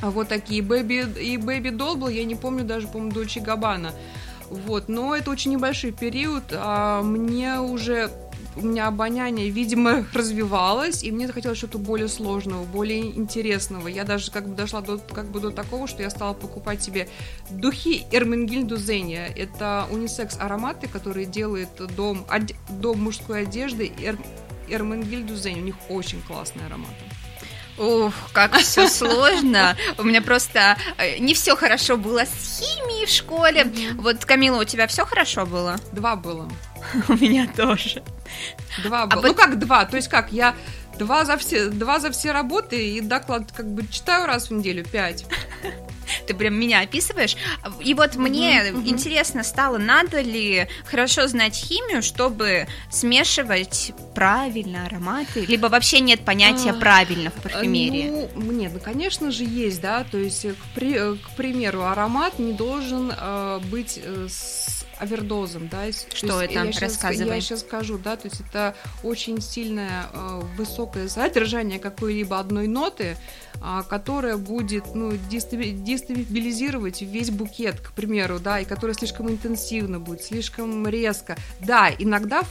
вот 0.02 0.28
такие 0.28 0.62
Baby 0.62 1.08
и 1.20 1.38
Baby 1.38 1.70
был, 1.70 2.08
я 2.08 2.24
не 2.24 2.36
помню 2.36 2.64
даже, 2.64 2.88
по-моему, 2.88 3.12
Dolce 3.12 3.40
Gabbana. 3.40 3.94
Вот, 4.50 4.88
но 4.88 5.16
это 5.16 5.32
очень 5.32 5.52
небольшой 5.52 5.92
период, 5.92 6.44
а 6.52 7.02
мне 7.02 7.60
уже 7.60 8.10
у 8.58 8.62
меня 8.62 8.88
обоняние, 8.88 9.50
видимо, 9.50 10.06
развивалось, 10.14 11.04
и 11.04 11.12
мне 11.12 11.28
захотелось 11.28 11.58
что-то 11.58 11.78
более 11.78 12.08
сложного, 12.08 12.64
более 12.66 13.06
интересного. 13.16 13.88
Я 13.88 14.04
даже 14.04 14.32
как 14.32 14.48
бы 14.48 14.56
дошла 14.56 14.82
до, 14.82 14.98
как 14.98 15.26
бы 15.26 15.40
до 15.40 15.52
такого, 15.52 15.88
что 15.88 16.04
я 16.04 16.10
стала 16.10 16.34
покупать 16.34 16.84
себе 16.84 17.08
духи 17.50 18.06
Эрменгильду 18.12 18.78
Зения. 18.78 19.28
Это 19.36 19.88
унисекс 19.92 20.38
ароматы, 20.40 20.88
которые 20.88 21.26
делает 21.26 21.70
дом, 21.96 22.26
оде- 22.30 22.56
дом 22.70 23.02
мужской 23.02 23.44
одежды 23.44 23.92
Эр, 24.04 24.18
Эрменгильду 24.70 25.36
Зень. 25.36 25.60
У 25.60 25.64
них 25.64 25.76
очень 25.90 26.22
классные 26.22 26.66
ароматы. 26.66 27.07
Ух, 27.78 28.14
как 28.34 28.56
все 28.58 28.88
сложно. 28.90 29.76
У 29.98 30.04
меня 30.04 30.22
просто 30.22 30.78
э, 30.98 31.18
не 31.20 31.34
все 31.34 31.56
хорошо 31.56 31.98
было 31.98 32.22
с 32.22 32.60
химией 32.60 33.06
в 33.06 33.10
школе. 33.10 33.72
Вот, 33.96 34.26
Камила, 34.26 34.62
у 34.62 34.64
тебя 34.64 34.88
все 34.88 35.06
хорошо 35.06 35.46
было? 35.46 35.78
Два 35.92 36.16
было. 36.16 36.50
У 37.08 37.14
меня 37.14 37.48
тоже. 37.56 38.04
Два 38.84 39.04
А 39.04 39.08
было. 39.08 39.22
Ну 39.28 39.34
как 39.34 39.60
два? 39.60 39.86
То 39.86 39.98
есть 39.98 40.08
как? 40.08 40.32
Я 40.32 40.56
два 40.98 41.26
за 41.26 41.38
все, 41.38 41.70
два 41.70 42.00
за 42.00 42.12
все 42.12 42.32
работы 42.32 42.96
и 42.96 43.02
доклад 43.02 43.52
как 43.52 43.68
бы 43.68 43.86
читаю 43.88 44.26
раз 44.26 44.50
в 44.50 44.54
неделю, 44.54 44.84
пять. 44.84 45.26
Ты 46.28 46.34
прям 46.34 46.56
меня 46.56 46.82
описываешь. 46.82 47.38
И 47.80 47.94
вот 47.94 48.16
мне 48.16 48.72
мгм. 48.74 48.88
интересно 48.88 49.44
стало, 49.44 49.78
надо 49.78 50.20
ли 50.22 50.68
хорошо 50.86 51.28
знать 51.28 51.56
химию, 51.56 52.04
чтобы 52.04 52.68
смешивать 52.90 53.94
правильно 54.14 54.86
ароматы? 54.86 55.46
Либо 55.46 55.68
вообще 55.68 56.02
нет 56.02 56.26
понятия 56.26 56.72
А, 56.72 56.74
правильно 56.74 57.32
в 57.32 57.42
парфюмерии? 57.42 58.30
Ну, 58.36 58.52
нет, 58.52 58.72
ну, 58.74 58.80
конечно 58.80 59.32
же, 59.32 59.46
есть, 59.46 59.80
да. 59.82 60.04
То 60.04 60.18
есть, 60.18 60.44
э, 60.44 60.54
к, 60.54 60.76
при- 60.76 60.96
э, 60.96 61.16
к 61.16 61.30
примеру, 61.38 61.84
аромат 61.84 62.40
не 62.40 62.52
должен 62.52 63.14
э, 63.18 63.60
быть 63.72 64.00
э, 64.04 64.28
с 64.30 64.86
овердозом, 65.00 65.68
да. 65.68 65.86
То 65.86 66.16
Что 66.16 66.42
есть, 66.42 66.52
это? 66.52 66.66
Я 66.66 66.72
щас, 66.72 66.82
Рассказывай. 66.82 67.36
я 67.36 67.42
сейчас 67.42 67.62
скажу, 67.62 67.98
да. 67.98 68.16
То 68.16 68.28
есть, 68.28 68.42
это 68.42 68.76
очень 69.04 69.42
сильное 69.42 70.06
э, 70.14 70.42
высокое 70.58 71.08
содержание 71.10 71.80
какой-либо 71.80 72.40
одной 72.40 72.68
ноты, 72.68 73.18
а, 73.62 73.84
которая 73.84 74.38
будет, 74.38 74.94
ну, 74.96 75.12
дестаби- 75.12 75.72
дестабилизировать 75.72 77.02
весь 77.02 77.32
букет, 77.32 77.80
к 77.80 77.92
примеру, 77.94 78.40
да, 78.40 78.60
и 78.60 78.66
которая 78.66 78.96
слишком 78.96 79.30
интенсивно 79.30 80.00
будет, 80.00 80.24
слишком 80.24 80.88
резко. 80.88 81.38
Да, 81.60 81.90
иногда 81.98 82.44
в 82.44 82.48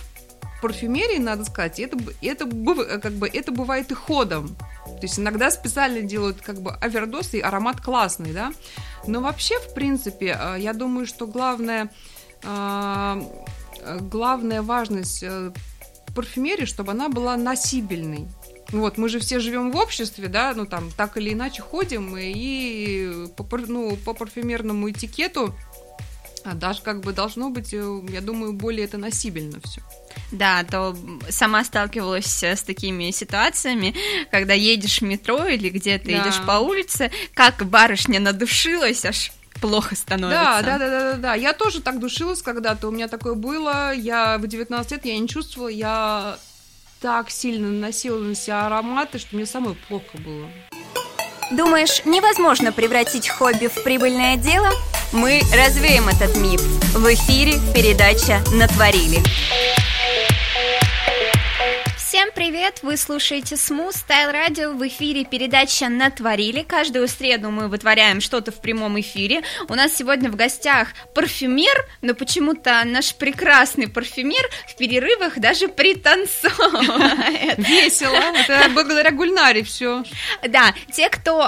парфюмерии, 0.62 1.18
надо 1.18 1.44
сказать, 1.44 1.78
это, 1.80 1.98
это, 2.22 2.46
быв- 2.46 3.00
как 3.00 3.12
бы, 3.12 3.28
это 3.28 3.52
бывает 3.52 3.90
и 3.90 3.94
ходом. 3.94 4.56
То 4.86 5.02
есть 5.02 5.18
иногда 5.18 5.50
специально 5.50 6.00
делают 6.02 6.40
как 6.40 6.60
бы 6.60 6.72
овердоз, 6.72 7.34
и 7.34 7.40
аромат 7.40 7.80
классный, 7.80 8.32
да. 8.32 8.52
Но 9.06 9.20
вообще, 9.20 9.58
в 9.60 9.74
принципе, 9.74 10.36
э, 10.40 10.56
я 10.60 10.72
думаю, 10.72 11.06
что 11.06 11.26
главное, 11.26 11.84
э, 11.84 11.88
э, 11.88 12.15
главная 14.00 14.62
важность 14.62 15.22
э, 15.22 15.52
парфюмерии, 16.14 16.64
чтобы 16.64 16.92
она 16.92 17.08
была 17.08 17.36
носибельной. 17.36 18.26
Вот, 18.70 18.98
мы 18.98 19.08
же 19.08 19.20
все 19.20 19.38
живем 19.38 19.70
в 19.70 19.76
обществе, 19.76 20.26
да, 20.28 20.52
ну 20.54 20.66
там 20.66 20.90
так 20.96 21.16
или 21.16 21.32
иначе 21.32 21.62
ходим, 21.62 22.16
и, 22.16 22.32
и 22.32 23.26
по, 23.36 23.46
ну, 23.58 23.96
по 23.96 24.12
парфюмерному 24.12 24.90
этикету 24.90 25.54
а, 26.44 26.54
даже 26.54 26.82
как 26.82 27.00
бы 27.00 27.12
должно 27.12 27.50
быть, 27.50 27.72
э, 27.72 28.00
я 28.08 28.20
думаю, 28.20 28.52
более 28.52 28.84
это 28.84 28.98
носибельно 28.98 29.60
все. 29.64 29.80
Да, 30.32 30.64
то 30.64 30.96
сама 31.28 31.62
сталкивалась 31.64 32.42
с 32.42 32.62
такими 32.62 33.10
ситуациями, 33.12 33.94
когда 34.30 34.54
едешь 34.54 35.00
в 35.00 35.04
метро 35.04 35.46
или 35.46 35.68
где-то 35.68 36.06
Да. 36.06 36.22
идешь 36.22 36.40
по 36.46 36.58
улице, 36.58 37.10
как 37.34 37.64
барышня 37.66 38.18
надушилась, 38.18 39.04
аж 39.04 39.32
плохо 39.60 39.96
становится. 39.96 40.42
Да, 40.42 40.62
да, 40.62 40.78
да, 40.78 40.88
да, 40.88 41.12
да, 41.12 41.16
да. 41.18 41.34
Я 41.34 41.52
тоже 41.52 41.80
так 41.80 41.98
душилась 41.98 42.42
когда-то. 42.42 42.88
У 42.88 42.90
меня 42.90 43.08
такое 43.08 43.34
было. 43.34 43.92
Я 43.94 44.38
в 44.38 44.46
19 44.46 44.92
лет 44.92 45.04
я 45.04 45.18
не 45.18 45.28
чувствовала, 45.28 45.68
я 45.68 46.38
так 47.00 47.30
сильно 47.30 47.68
наносила 47.68 48.18
на 48.18 48.34
себя 48.34 48.66
ароматы, 48.66 49.18
что 49.18 49.36
мне 49.36 49.46
самой 49.46 49.74
плохо 49.88 50.16
было. 50.18 50.48
Думаешь, 51.52 52.04
невозможно 52.04 52.72
превратить 52.72 53.28
хобби 53.28 53.68
в 53.68 53.84
прибыльное 53.84 54.36
дело? 54.36 54.70
Мы 55.12 55.42
развеем 55.54 56.08
этот 56.08 56.36
миф. 56.36 56.60
В 56.92 57.06
эфире 57.14 57.54
передача 57.72 58.40
«Натворили». 58.52 59.22
Всем 62.16 62.30
привет! 62.34 62.78
Вы 62.80 62.96
слушаете 62.96 63.56
Smooth 63.56 63.92
Style 63.92 64.32
Radio. 64.32 64.74
В 64.74 64.88
эфире 64.88 65.26
передача 65.26 65.90
«Натворили». 65.90 66.62
Каждую 66.62 67.08
среду 67.08 67.50
мы 67.50 67.68
вытворяем 67.68 68.22
что-то 68.22 68.52
в 68.52 68.62
прямом 68.62 68.98
эфире. 68.98 69.42
У 69.68 69.74
нас 69.74 69.94
сегодня 69.94 70.30
в 70.30 70.34
гостях 70.34 70.94
парфюмер, 71.14 71.86
но 72.00 72.14
почему-то 72.14 72.82
наш 72.86 73.14
прекрасный 73.16 73.86
парфюмер 73.86 74.48
в 74.66 74.78
перерывах 74.78 75.38
даже 75.38 75.68
пританцовывает. 75.68 77.58
Весело. 77.58 78.16
Это 78.16 78.70
благодаря 78.74 79.10
Гульнаре 79.10 79.62
все. 79.62 80.02
Да, 80.48 80.72
те, 80.90 81.10
кто 81.10 81.46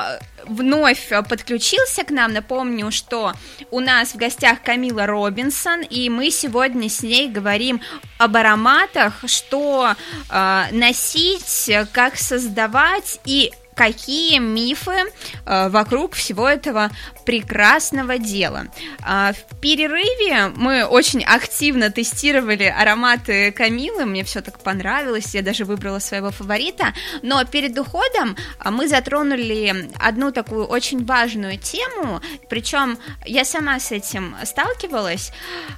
вновь 0.49 1.09
подключился 1.29 2.05
к 2.05 2.11
нам, 2.11 2.33
напомню, 2.33 2.91
что 2.91 3.33
у 3.71 3.81
нас 3.81 4.13
в 4.13 4.17
гостях 4.17 4.63
Камила 4.63 5.07
Робинсон, 5.07 5.83
и 5.83 6.09
мы 6.09 6.31
сегодня 6.31 6.89
с 6.89 7.03
ней 7.03 7.29
говорим 7.29 7.81
об 8.19 8.37
ароматах, 8.37 9.25
что 9.27 9.95
э, 10.31 10.65
носить, 10.73 11.71
как 11.93 12.17
создавать 12.17 13.21
и 13.25 13.53
какие 13.79 14.39
мифы 14.39 15.05
э, 15.47 15.69
вокруг 15.69 16.15
всего 16.15 16.49
этого 16.49 16.91
прекрасного 17.25 18.19
дела. 18.19 18.69
А, 19.03 19.33
в 19.33 19.61
перерыве 19.61 20.51
мы 20.57 20.85
очень 20.85 21.23
активно 21.23 21.91
тестировали 21.91 22.65
ароматы 22.65 23.53
Камилы, 23.53 24.07
мне 24.07 24.25
все 24.25 24.41
так 24.41 24.59
понравилось, 24.61 25.35
я 25.35 25.43
даже 25.43 25.65
выбрала 25.65 26.01
своего 26.01 26.31
фаворита, 26.31 26.95
но 27.23 27.45
перед 27.45 27.79
уходом 27.79 28.35
а, 28.59 28.71
мы 28.71 28.89
затронули 28.89 29.91
одну 30.01 30.33
такую 30.33 30.67
очень 30.67 31.05
важную 31.05 31.59
тему, 31.59 32.21
причем 32.49 32.99
я 33.27 33.45
сама 33.45 33.79
с 33.79 33.93
этим 33.93 34.35
сталкивалась. 34.45 35.31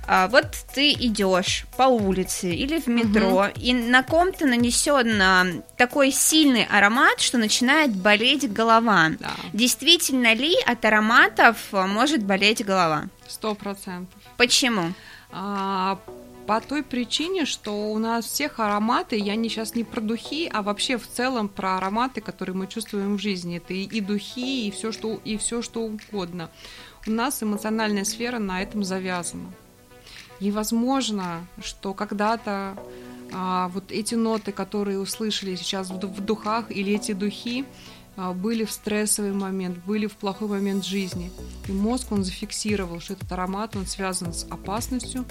А, 0.06 0.28
вот 0.28 0.46
ты 0.72 0.92
идешь 0.92 1.64
по 1.76 1.82
улице 1.82 2.50
или 2.54 2.78
в 2.80 2.86
метро, 2.86 3.48
и 3.56 3.74
на 3.74 4.02
ком-то 4.04 4.46
нанесен 4.46 5.62
такой 5.76 6.12
сильный 6.12 6.64
аромат, 6.70 7.20
что 7.20 7.38
начинает 7.38 7.89
болеть 7.92 8.52
голова. 8.52 9.10
Да, 9.18 9.30
Действительно 9.52 10.34
ли 10.34 10.54
от 10.66 10.84
ароматов 10.84 11.56
может 11.72 12.22
болеть 12.24 12.64
голова? 12.64 13.04
сто 13.28 13.54
процентов. 13.54 14.20
Почему? 14.36 14.92
А, 15.32 15.98
по 16.46 16.60
той 16.60 16.82
причине, 16.82 17.44
что 17.44 17.92
у 17.92 17.98
нас 17.98 18.24
всех 18.24 18.58
ароматы, 18.58 19.16
я 19.16 19.36
не 19.36 19.48
сейчас 19.48 19.76
не 19.76 19.84
про 19.84 20.00
духи, 20.00 20.50
а 20.52 20.62
вообще 20.62 20.98
в 20.98 21.06
целом 21.06 21.48
про 21.48 21.76
ароматы, 21.76 22.20
которые 22.20 22.56
мы 22.56 22.66
чувствуем 22.66 23.16
в 23.16 23.20
жизни. 23.20 23.58
Это 23.58 23.72
и, 23.72 23.84
и 23.84 24.00
духи, 24.00 24.66
и 24.66 24.70
все, 24.72 24.90
что, 24.90 25.20
и 25.24 25.36
все 25.36 25.62
что 25.62 25.82
угодно. 25.82 26.50
У 27.06 27.10
нас 27.12 27.40
эмоциональная 27.42 28.04
сфера 28.04 28.38
на 28.40 28.62
этом 28.62 28.82
завязана. 28.82 29.52
И 30.40 30.50
возможно, 30.50 31.46
что 31.62 31.94
когда-то 31.94 32.76
а, 33.32 33.68
вот 33.68 33.90
эти 33.92 34.14
ноты, 34.14 34.52
которые 34.52 34.98
услышали 34.98 35.54
сейчас 35.56 35.90
в, 35.90 35.98
ду- 35.98 36.08
в 36.08 36.20
духах, 36.20 36.70
или 36.70 36.94
эти 36.94 37.12
духи, 37.12 37.64
а, 38.16 38.32
были 38.32 38.64
в 38.64 38.70
стрессовый 38.72 39.32
момент, 39.32 39.78
были 39.86 40.06
в 40.06 40.12
плохой 40.16 40.48
момент 40.48 40.84
жизни. 40.84 41.30
И 41.68 41.72
мозг, 41.72 42.12
он 42.12 42.24
зафиксировал, 42.24 43.00
что 43.00 43.12
этот 43.14 43.30
аромат, 43.32 43.76
он 43.76 43.86
связан 43.86 44.32
с 44.32 44.44
опасностью, 44.50 45.24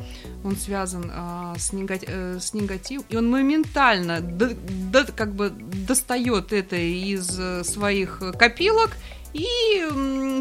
он 0.43 0.55
связан 0.55 1.11
а, 1.13 1.55
с, 1.57 1.73
нега- 1.73 1.99
э, 2.07 2.39
с 2.39 2.53
негативом, 2.53 3.05
и 3.09 3.15
он 3.17 3.29
моментально 3.29 4.21
до- 4.21 4.55
до- 4.91 5.11
как 5.11 5.33
бы 5.33 5.49
достает 5.49 6.53
это 6.53 6.75
из 6.77 7.37
э, 7.39 7.63
своих 7.63 8.21
копилок 8.39 8.91
и, 9.31 9.85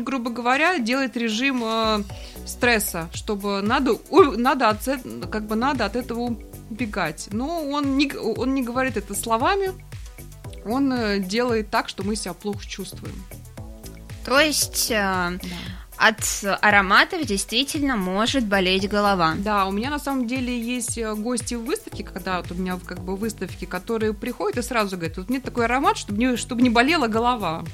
грубо 0.02 0.30
говоря, 0.30 0.78
делает 0.78 1.14
режим 1.16 1.62
э, 1.64 2.02
стресса, 2.46 3.10
чтобы 3.12 3.60
надо, 3.60 3.98
надо, 4.36 4.70
от, 4.70 4.78
как 5.30 5.46
бы 5.46 5.56
надо 5.56 5.84
от 5.84 5.94
этого 5.96 6.34
убегать. 6.70 7.28
Но 7.33 7.62
он 7.62 7.96
не, 7.96 8.12
он 8.14 8.54
не 8.54 8.62
говорит 8.62 8.96
это 8.96 9.14
словами, 9.14 9.72
он 10.64 10.92
э, 10.92 11.18
делает 11.18 11.70
так, 11.70 11.88
что 11.88 12.02
мы 12.02 12.16
себя 12.16 12.35
плохо 12.35 12.64
чувствуем. 12.66 13.14
То 14.24 14.40
есть... 14.40 14.90
Э, 14.90 15.31
да 15.33 15.38
от 15.98 16.44
ароматов 16.62 17.26
действительно 17.26 17.96
может 17.96 18.46
болеть 18.46 18.88
голова. 18.88 19.35
Да, 19.37 19.66
у 19.66 19.72
меня 19.72 19.90
на 19.90 19.98
самом 19.98 20.26
деле 20.26 20.59
есть 20.59 20.96
э, 20.96 21.12
гости 21.14 21.54
в 21.54 21.64
выставке, 21.64 22.04
когда 22.04 22.40
вот 22.40 22.52
у 22.52 22.54
меня 22.54 22.78
как 22.87 23.00
бы 23.00 23.16
выставки, 23.16 23.64
которые 23.64 24.14
приходят 24.14 24.59
и 24.59 24.62
сразу 24.62 24.96
говорят, 24.96 25.16
вот 25.16 25.28
мне 25.28 25.40
такой 25.40 25.64
аромат, 25.64 25.98
чтобы 25.98 26.18
не, 26.18 26.37
чтобы 26.37 26.62
не 26.62 26.70
болела 26.70 27.09
голова 27.09 27.64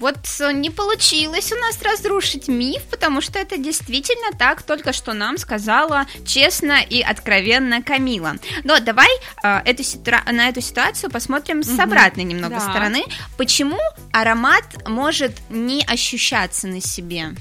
вот 0.00 0.16
э, 0.40 0.52
не 0.52 0.70
получилось 0.70 1.52
у 1.52 1.56
нас 1.56 1.80
разрушить 1.82 2.48
миф, 2.48 2.82
потому 2.90 3.20
что 3.20 3.38
это 3.38 3.58
действительно 3.58 4.36
так 4.36 4.62
только 4.62 4.92
что 4.92 5.12
нам 5.12 5.38
сказала 5.38 6.06
честно 6.26 6.80
и 6.82 7.00
откровенно 7.02 7.82
Камила. 7.82 8.36
Но 8.64 8.80
давай 8.80 9.08
э, 9.44 9.60
эту 9.64 9.82
ситуа- 9.82 10.30
на 10.32 10.48
эту 10.48 10.60
ситуацию 10.60 11.10
посмотрим 11.10 11.62
с 11.62 11.78
обратной 11.78 12.24
немного 12.24 12.56
да. 12.56 12.60
стороны. 12.60 13.04
Почему 13.36 13.78
аромат 14.12 14.88
может 14.88 15.32
не 15.50 15.84
ощущаться 15.84 16.66
на 16.66 16.80
себе? 16.80 17.34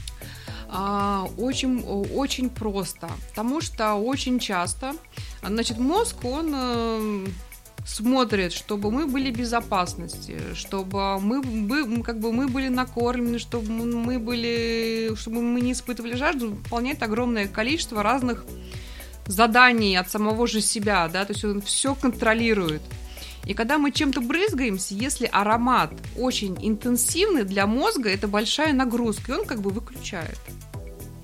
А, 0.71 1.27
очень, 1.37 1.81
очень 1.83 2.49
просто, 2.49 3.09
потому 3.29 3.59
что 3.59 3.95
очень 3.95 4.39
часто, 4.39 4.93
значит, 5.41 5.79
мозг, 5.79 6.23
он 6.23 6.53
э, 6.53 7.27
смотрит, 7.89 8.54
чтобы 8.54 8.91
мы 8.91 9.08
были 9.08 9.32
в 9.32 9.38
безопасности, 9.38 10.38
чтобы 10.54 11.19
мы, 11.19 11.41
мы, 11.41 12.04
как 12.04 12.19
бы 12.19 12.32
мы 12.32 12.47
были 12.47 12.67
накормлены, 12.67 13.39
чтобы 13.39 13.71
мы 13.71 14.19
были, 14.19 15.15
чтобы 15.15 15.41
мы 15.41 15.62
не 15.62 15.71
испытывали 15.71 16.15
жажду, 16.15 16.52
выполняет 16.52 17.02
огромное 17.02 17.47
количество 17.47 18.04
разных 18.04 18.45
заданий 19.25 19.95
от 19.95 20.10
самого 20.10 20.47
же 20.47 20.62
себя, 20.62 21.08
да, 21.08 21.25
то 21.25 21.34
есть 21.34 21.43
он 21.43 21.62
все 21.62 21.95
контролирует. 21.95 22.82
И 23.45 23.54
когда 23.54 23.78
мы 23.78 23.91
чем-то 23.91 24.21
брызгаемся, 24.21 24.93
если 24.93 25.25
аромат 25.25 25.91
очень 26.17 26.58
интенсивный 26.62 27.43
для 27.43 27.65
мозга, 27.65 28.10
это 28.10 28.28
большая 28.28 28.73
нагрузка, 28.73 29.32
и 29.32 29.36
он 29.36 29.45
как 29.45 29.62
бы 29.62 29.71
выключает 29.71 30.38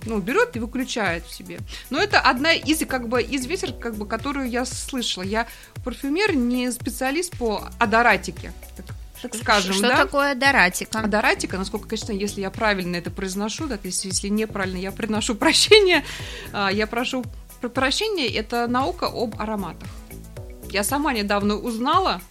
ну, 0.05 0.19
берет 0.19 0.55
и 0.55 0.59
выключает 0.59 1.25
в 1.25 1.33
себе. 1.33 1.59
Но 1.89 1.99
это 1.99 2.19
одна 2.19 2.53
из, 2.53 2.85
как 2.85 3.07
бы, 3.07 3.21
из 3.21 3.45
ветер, 3.45 3.73
как 3.73 3.95
бы, 3.95 4.07
которую 4.07 4.49
я 4.49 4.65
слышала. 4.65 5.23
Я 5.23 5.47
парфюмер, 5.83 6.35
не 6.35 6.71
специалист 6.71 7.37
по 7.37 7.69
адоратике, 7.79 8.53
так, 8.75 8.85
так 9.21 9.35
скажем, 9.35 9.73
Что 9.73 9.89
да? 9.89 9.97
такое 9.97 10.31
адоратика? 10.31 10.99
Адоратика, 10.99 11.57
насколько, 11.57 11.87
конечно, 11.87 12.11
если 12.11 12.41
я 12.41 12.51
правильно 12.51 12.95
это 12.95 13.11
произношу, 13.11 13.67
так, 13.67 13.81
если, 13.83 14.09
если 14.09 14.27
неправильно, 14.27 14.77
я 14.77 14.91
приношу 14.91 15.35
прощения, 15.35 16.03
а, 16.53 16.71
я 16.71 16.87
прошу 16.87 17.23
прощения, 17.73 18.27
это 18.27 18.67
наука 18.67 19.05
об 19.05 19.39
ароматах. 19.39 19.89
Я 20.69 20.83
сама 20.83 21.13
недавно 21.13 21.55
узнала, 21.55 22.21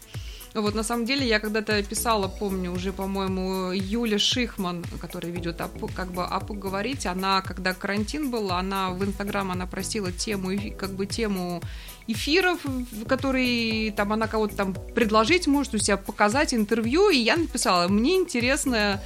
вот, 0.61 0.75
на 0.75 0.85
самом 0.85 1.05
деле, 1.05 1.27
я 1.27 1.41
когда-то 1.41 1.83
писала, 1.83 2.29
помню, 2.29 2.71
уже, 2.71 2.93
по-моему, 2.93 3.73
Юля 3.73 4.19
Шихман, 4.19 4.85
которая 5.01 5.33
ведет 5.33 5.61
как 5.97 6.13
бы 6.13 6.25
АПУ 6.25 6.55
говорить, 6.55 7.07
она, 7.07 7.43
когда 7.43 7.75
карантин 7.75 8.31
был, 8.31 8.53
она 8.53 8.91
в 8.91 9.05
Инстаграм, 9.05 9.51
она 9.51 9.67
просила 9.67 10.13
тему, 10.13 10.51
как 10.79 10.91
бы 10.91 11.07
тему 11.07 11.61
эфиров, 12.07 12.61
которые 13.09 13.91
там 13.93 14.13
она 14.13 14.29
кого-то 14.29 14.55
там 14.55 14.75
предложить 14.95 15.47
может, 15.47 15.75
у 15.75 15.79
себя 15.79 15.97
показать 15.97 16.55
интервью, 16.55 17.11
и 17.11 17.17
я 17.17 17.37
написала, 17.37 17.89
мне 17.89 18.15
интересно, 18.15 19.03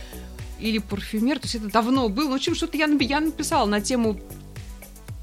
или 0.61 0.79
парфюмер, 0.79 1.39
то 1.39 1.47
есть 1.47 1.55
это 1.55 1.69
давно 1.69 2.09
было, 2.09 2.25
ну, 2.25 2.31
в 2.33 2.35
общем, 2.35 2.55
что-то 2.55 2.77
я, 2.77 2.87
я 2.87 3.21
написала 3.21 3.65
на 3.67 3.81
тему 3.81 4.21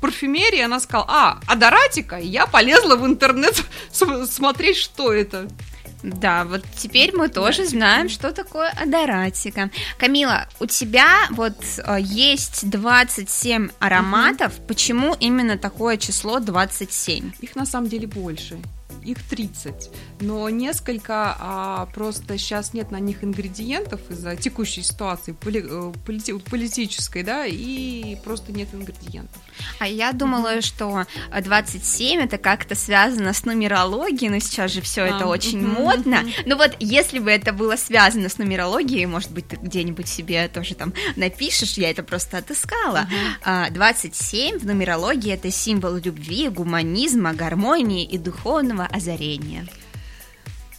парфюмерии, 0.01 0.61
она 0.61 0.79
сказала, 0.79 1.05
а, 1.07 1.39
Адоратика, 1.45 2.17
я 2.17 2.47
полезла 2.47 2.95
в 2.95 3.05
интернет 3.05 3.63
смотреть, 3.91 4.77
что 4.77 5.13
это. 5.13 5.47
Да, 6.05 6.43
вот 6.43 6.63
теперь 6.77 7.15
мы 7.15 7.29
тоже 7.29 7.65
знаем, 7.65 8.09
что 8.09 8.31
такое 8.31 8.69
адоратика. 8.69 9.71
Камила, 9.97 10.47
у 10.59 10.67
тебя 10.67 11.07
вот 11.31 11.55
э, 11.77 11.97
есть 11.99 12.69
27 12.69 13.69
ароматов. 13.79 14.57
Угу. 14.59 14.67
Почему 14.67 15.15
именно 15.19 15.57
такое 15.57 15.97
число 15.97 16.39
27? 16.39 17.31
Их 17.41 17.55
на 17.55 17.65
самом 17.65 17.89
деле 17.89 18.07
больше 18.07 18.59
их 19.05 19.21
30, 19.23 19.89
но 20.21 20.49
несколько 20.49 21.35
а, 21.39 21.85
просто 21.93 22.37
сейчас 22.37 22.73
нет 22.73 22.91
на 22.91 22.99
них 22.99 23.23
ингредиентов 23.23 24.01
из-за 24.09 24.35
текущей 24.35 24.81
ситуации 24.81 25.33
э, 25.33 25.93
полити, 26.05 26.33
политической, 26.33 27.23
да, 27.23 27.45
и 27.45 28.15
просто 28.23 28.51
нет 28.51 28.69
ингредиентов. 28.73 29.41
А 29.79 29.87
я 29.87 30.11
думала, 30.11 30.57
mm-hmm. 30.57 30.61
что 30.61 31.05
27 31.39 32.21
это 32.21 32.37
как-то 32.37 32.75
связано 32.75 33.33
с 33.33 33.45
нумерологией, 33.45 34.29
но 34.29 34.39
сейчас 34.39 34.71
же 34.71 34.81
все 34.81 35.05
это 35.05 35.27
очень 35.27 35.59
mm-hmm. 35.59 35.81
модно. 35.81 36.19
Ну 36.45 36.57
вот, 36.57 36.75
если 36.79 37.19
бы 37.19 37.31
это 37.31 37.53
было 37.53 37.75
связано 37.75 38.29
с 38.29 38.37
нумерологией, 38.37 39.05
может 39.05 39.31
быть, 39.31 39.47
ты 39.47 39.57
где-нибудь 39.57 40.07
себе 40.07 40.47
тоже 40.47 40.75
там 40.75 40.93
напишешь, 41.15 41.73
я 41.73 41.89
это 41.89 42.03
просто 42.03 42.37
отыскала. 42.37 43.07
Mm-hmm. 43.45 43.71
27 43.71 44.59
в 44.59 44.65
нумерологии 44.65 45.31
это 45.31 45.51
символ 45.51 45.95
любви, 45.95 46.49
гуманизма, 46.49 47.33
гармонии 47.33 48.05
и 48.05 48.17
духовного 48.17 48.87
озарения. 48.95 49.67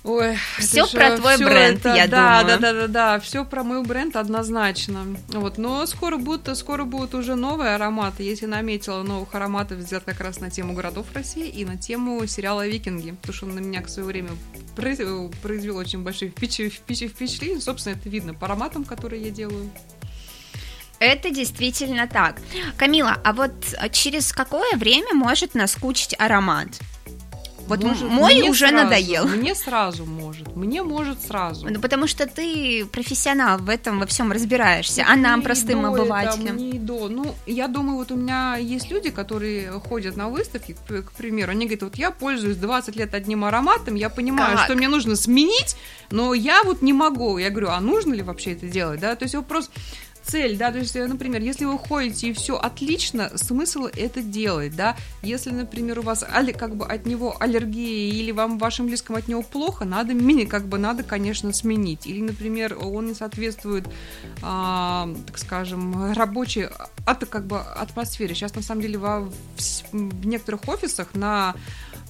Ой, 0.07 0.39
все 0.59 0.87
про 0.87 1.17
твой 1.17 1.37
бренд, 1.37 1.81
это, 1.81 1.95
я 1.97 2.07
да, 2.07 2.43
думаю. 2.43 2.61
Да, 2.61 2.73
да, 2.73 2.81
да, 2.81 2.87
да, 2.87 3.19
все 3.19 3.45
про 3.45 3.65
мой 3.65 3.83
бренд 3.83 4.15
однозначно. 4.15 5.05
Вот, 5.31 5.59
но 5.59 5.85
скоро 5.87 6.17
будут, 6.17 6.57
скоро 6.57 6.85
будут 6.85 7.17
уже 7.17 7.35
новые 7.35 7.75
ароматы. 7.75 8.23
Если 8.23 8.47
наметила 8.47 9.03
новых 9.03 9.35
ароматов 9.35 9.81
сделать 9.81 10.05
как 10.05 10.21
раз 10.21 10.39
на 10.39 10.49
тему 10.49 10.75
городов 10.75 11.07
России 11.13 11.49
и 11.49 11.65
на 11.65 11.77
тему 11.77 12.25
сериала 12.29 12.65
Викинги, 12.69 13.11
потому 13.11 13.35
что 13.35 13.47
он 13.47 13.57
на 13.57 13.59
меня 13.59 13.83
к 13.83 13.89
свое 13.89 14.07
время 14.07 14.31
произвел 14.77 15.77
очень 15.77 16.05
большое 16.05 16.31
впечатление. 16.31 17.61
Собственно, 17.61 17.95
это 17.95 18.09
видно 18.09 18.33
по 18.33 18.47
ароматам, 18.47 18.85
которые 18.85 19.23
я 19.23 19.31
делаю. 19.31 19.69
Это 21.01 21.31
действительно 21.31 22.07
так. 22.07 22.41
Камила, 22.77 23.19
а 23.25 23.33
вот 23.33 23.53
через 23.91 24.33
какое 24.33 24.77
время 24.77 25.15
может 25.15 25.57
наскучить 25.57 26.15
аромат? 26.17 26.69
Вот 27.67 27.83
может, 27.83 28.09
мой 28.09 28.49
уже 28.49 28.69
сразу, 28.69 28.85
надоел. 28.85 29.27
Мне 29.27 29.55
сразу 29.55 30.07
может. 30.07 30.55
Мне 30.57 30.83
может 30.83 31.23
сразу. 31.23 31.69
Ну, 31.69 31.81
потому 31.81 32.07
что 32.07 32.27
ты 32.27 32.87
профессионал 32.87 33.59
в 33.59 33.69
этом 33.69 33.99
во 33.99 34.07
всем 34.07 34.33
разбираешься, 34.33 35.05
а 35.07 35.17
нам, 35.17 35.43
простым 35.43 35.83
до 35.83 35.89
обывателям. 35.89 36.57
не 36.57 36.79
до. 36.79 37.09
Ну, 37.09 37.35
я 37.47 37.69
думаю, 37.69 37.99
вот 37.99 38.13
у 38.13 38.17
меня 38.17 38.57
есть 38.57 38.91
люди, 38.91 39.11
которые 39.11 39.71
ходят 39.81 40.17
на 40.17 40.29
выставки, 40.29 40.77
к, 40.87 41.13
примеру, 41.13 41.53
они 41.53 41.67
говорят, 41.67 41.83
вот 41.83 41.97
я 41.97 42.11
пользуюсь 42.11 42.57
20 42.57 42.97
лет 42.97 43.15
одним 43.15 43.45
ароматом, 43.45 43.95
я 43.95 44.11
понимаю, 44.11 44.57
как? 44.57 44.67
что 44.67 44.75
мне 44.75 44.89
нужно 44.89 45.17
сменить, 45.17 45.77
но 46.11 46.35
я 46.35 46.63
вот 46.63 46.83
не 46.83 46.93
могу. 46.93 47.39
Я 47.39 47.51
говорю, 47.51 47.71
а 47.71 47.81
нужно 47.81 48.15
ли 48.15 48.23
вообще 48.23 48.53
это 48.53 48.67
делать, 48.67 49.01
да? 49.01 49.17
То 49.17 49.25
есть 49.25 49.35
вопрос 49.35 49.71
цель, 50.27 50.57
да, 50.57 50.73
то 50.73 50.79
есть, 50.79 50.97
э, 50.97 51.07
например, 51.07 51.41
если 51.41 51.65
вы 51.65 51.79
ходите 51.79 52.29
и 52.29 52.33
все 52.33 52.57
отлично, 52.57 53.31
смысл 53.37 53.85
это 53.85 54.23
делать, 54.23 54.75
да, 54.75 54.97
если, 55.23 55.51
например, 55.51 56.01
у 56.01 56.03
вас 56.03 56.25
как 56.59 56.77
бы 56.77 56.87
от 56.87 57.07
него 57.07 57.37
аллергия 57.39 58.13
или 58.13 58.33
вам 58.33 58.57
в 58.57 58.61
вашем 58.61 58.87
близком 58.87 59.17
от 59.17 59.29
него 59.29 59.43
плохо, 59.43 59.85
надо, 59.85 60.15
как 60.47 60.67
бы, 60.67 60.79
надо, 60.79 61.03
конечно, 61.03 61.53
сменить, 61.53 62.07
или, 62.07 62.21
например, 62.21 62.77
он 62.81 63.07
не 63.07 63.15
соответствует, 63.15 63.87
а, 64.43 65.09
так 65.27 65.39
скажем, 65.39 66.13
рабочей 66.13 66.69
от, 67.05 67.25
как 67.27 67.47
бы, 67.47 67.61
атмосфере. 67.61 68.35
Сейчас, 68.35 68.55
на 68.55 68.63
самом 68.63 68.83
деле, 68.83 68.99
во, 68.99 69.21
в 69.93 70.27
некоторых 70.27 70.69
офисах 70.69 71.15
на 71.15 71.55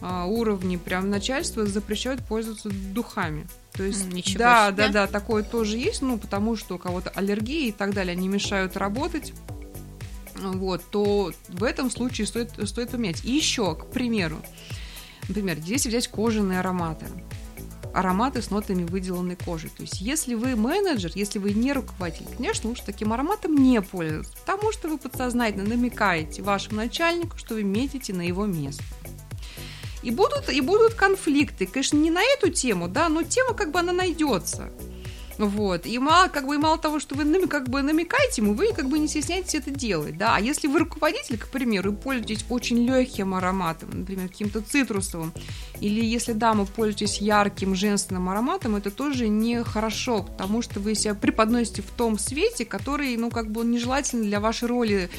а, 0.01 0.27
уровне 0.27 0.79
прям 0.79 1.11
начальства 1.11 1.67
запрещают 1.67 2.25
пользоваться 2.25 2.71
духами. 2.71 3.47
То 3.77 3.83
есть, 3.83 4.13
Ничего 4.13 4.39
да, 4.39 4.69
себе. 4.69 4.77
да, 4.77 4.89
да, 4.89 5.07
такое 5.07 5.43
тоже 5.43 5.77
есть, 5.77 6.03
ну, 6.03 6.19
потому 6.19 6.57
что 6.57 6.77
у 6.77 6.79
кого-то 6.79 7.11
аллергии 7.11 7.69
и 7.69 7.73
так 7.73 7.93
далее, 7.93 8.13
они 8.13 8.29
мешают 8.29 8.77
работать. 8.77 9.33
Вот, 10.37 10.83
то 10.91 11.33
в 11.49 11.65
этом 11.65 11.91
случае 11.91 12.27
стоит, 12.27 12.53
стоит 12.69 12.91
поменять. 12.91 13.25
И 13.25 13.33
еще, 13.33 13.75
к 13.75 13.87
примеру, 13.87 14.39
например, 15.29 15.59
если 15.65 15.89
взять 15.89 16.09
кожаные 16.09 16.61
ароматы, 16.61 17.07
ароматы 17.97 18.43
с 18.43 18.51
нотами 18.51 18.85
выделанной 18.85 19.37
кожи. 19.37 19.69
То 19.69 19.83
есть, 19.83 20.01
если 20.01 20.35
вы 20.35 20.55
менеджер, 20.55 21.13
если 21.15 21.39
вы 21.39 21.55
не 21.55 21.73
руководитель, 21.73 22.27
конечно, 22.37 22.69
лучше 22.69 22.83
таким 22.85 23.13
ароматом 23.13 23.55
не 23.55 23.81
пользоваться, 23.81 24.37
потому 24.45 24.73
что 24.73 24.89
вы 24.89 24.99
подсознательно 24.99 25.65
намекаете 25.65 26.43
вашему 26.43 26.77
начальнику, 26.77 27.39
что 27.39 27.55
вы 27.55 27.63
метите 27.63 28.13
на 28.13 28.23
его 28.23 28.45
место. 28.45 28.85
И 30.07 30.13
будут, 30.13 30.49
и 30.49 30.61
будут 30.61 30.95
конфликты. 30.95 31.67
Конечно, 31.67 31.97
не 31.97 32.13
на 32.13 32.23
эту 32.23 32.49
тему, 32.49 32.87
да, 32.87 33.09
но 33.09 33.25
тема 33.25 33.55
как 33.55 33.73
бы 33.73 33.81
она 33.81 33.93
найдется. 33.93 34.71
Вот. 35.37 35.85
И 35.85 35.99
мало, 35.99 36.29
как 36.29 36.47
бы, 36.47 36.55
и 36.55 36.59
мало 36.59 36.79
того, 36.79 37.01
что 37.01 37.17
вы 37.17 37.47
как 37.49 37.69
бы 37.69 37.83
намекаете 37.83 38.41
ему, 38.41 38.55
вы 38.55 38.73
как 38.73 38.89
бы 38.89 39.01
не 39.01 39.09
стесняетесь 39.09 39.57
это 39.57 39.71
делать, 39.71 40.17
да. 40.17 40.37
А 40.37 40.41
если 40.41 40.69
вы 40.69 40.79
руководитель, 40.79 41.39
к 41.39 41.49
примеру, 41.49 41.93
и 41.93 41.97
пользуетесь 41.97 42.45
очень 42.49 42.87
легким 42.87 43.35
ароматом, 43.35 43.91
например, 43.99 44.29
каким-то 44.29 44.63
цитрусовым, 44.63 45.33
или 45.81 46.05
если 46.05 46.35
дама 46.35 46.67
пользуетесь 46.67 47.21
ярким 47.21 47.75
женственным 47.75 48.29
ароматом, 48.29 48.77
это 48.77 48.93
тоже 48.93 49.27
нехорошо, 49.27 50.23
потому 50.23 50.63
что 50.63 50.79
вы 50.79 50.95
себя 50.95 51.15
преподносите 51.15 51.83
в 51.83 51.91
том 51.91 52.17
свете, 52.17 52.65
который, 52.65 53.17
ну, 53.17 53.31
как 53.31 53.51
бы 53.51 53.65
нежелательно 53.65 54.23
для 54.23 54.39
вашей 54.39 54.69
роли 54.69 55.11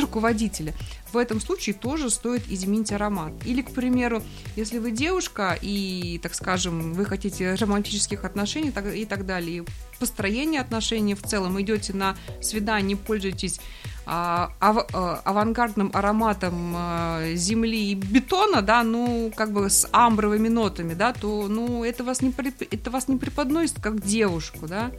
руководителя. 0.00 0.74
В 1.12 1.16
этом 1.16 1.40
случае 1.40 1.74
тоже 1.74 2.10
стоит 2.10 2.42
изменить 2.48 2.92
аромат. 2.92 3.32
Или, 3.44 3.62
к 3.62 3.70
примеру, 3.72 4.22
если 4.56 4.78
вы 4.78 4.90
девушка 4.90 5.58
и, 5.60 6.18
так 6.22 6.34
скажем, 6.34 6.94
вы 6.94 7.04
хотите 7.04 7.54
романтических 7.54 8.24
отношений 8.24 8.72
и 8.94 9.04
так 9.04 9.26
далее, 9.26 9.64
построение 9.98 10.60
отношений 10.60 11.14
в 11.14 11.22
целом, 11.22 11.60
идете 11.60 11.92
на 11.92 12.16
свидание, 12.40 12.96
пользуетесь 12.96 13.60
а, 14.04 14.50
ав, 14.60 14.86
а, 14.92 15.20
авангардным 15.24 15.90
ароматом 15.94 16.74
а, 16.76 17.34
земли 17.34 17.92
и 17.92 17.94
бетона, 17.94 18.62
да, 18.62 18.82
ну, 18.82 19.32
как 19.36 19.52
бы 19.52 19.70
с 19.70 19.88
амбровыми 19.92 20.48
нотами, 20.48 20.94
да, 20.94 21.12
то, 21.12 21.46
ну, 21.48 21.84
это 21.84 22.02
вас 22.02 22.20
не, 22.20 22.34
это 22.70 22.90
вас 22.90 23.08
не 23.08 23.16
преподносит 23.16 23.80
как 23.80 24.00
девушку, 24.00 24.66
да, 24.66 24.90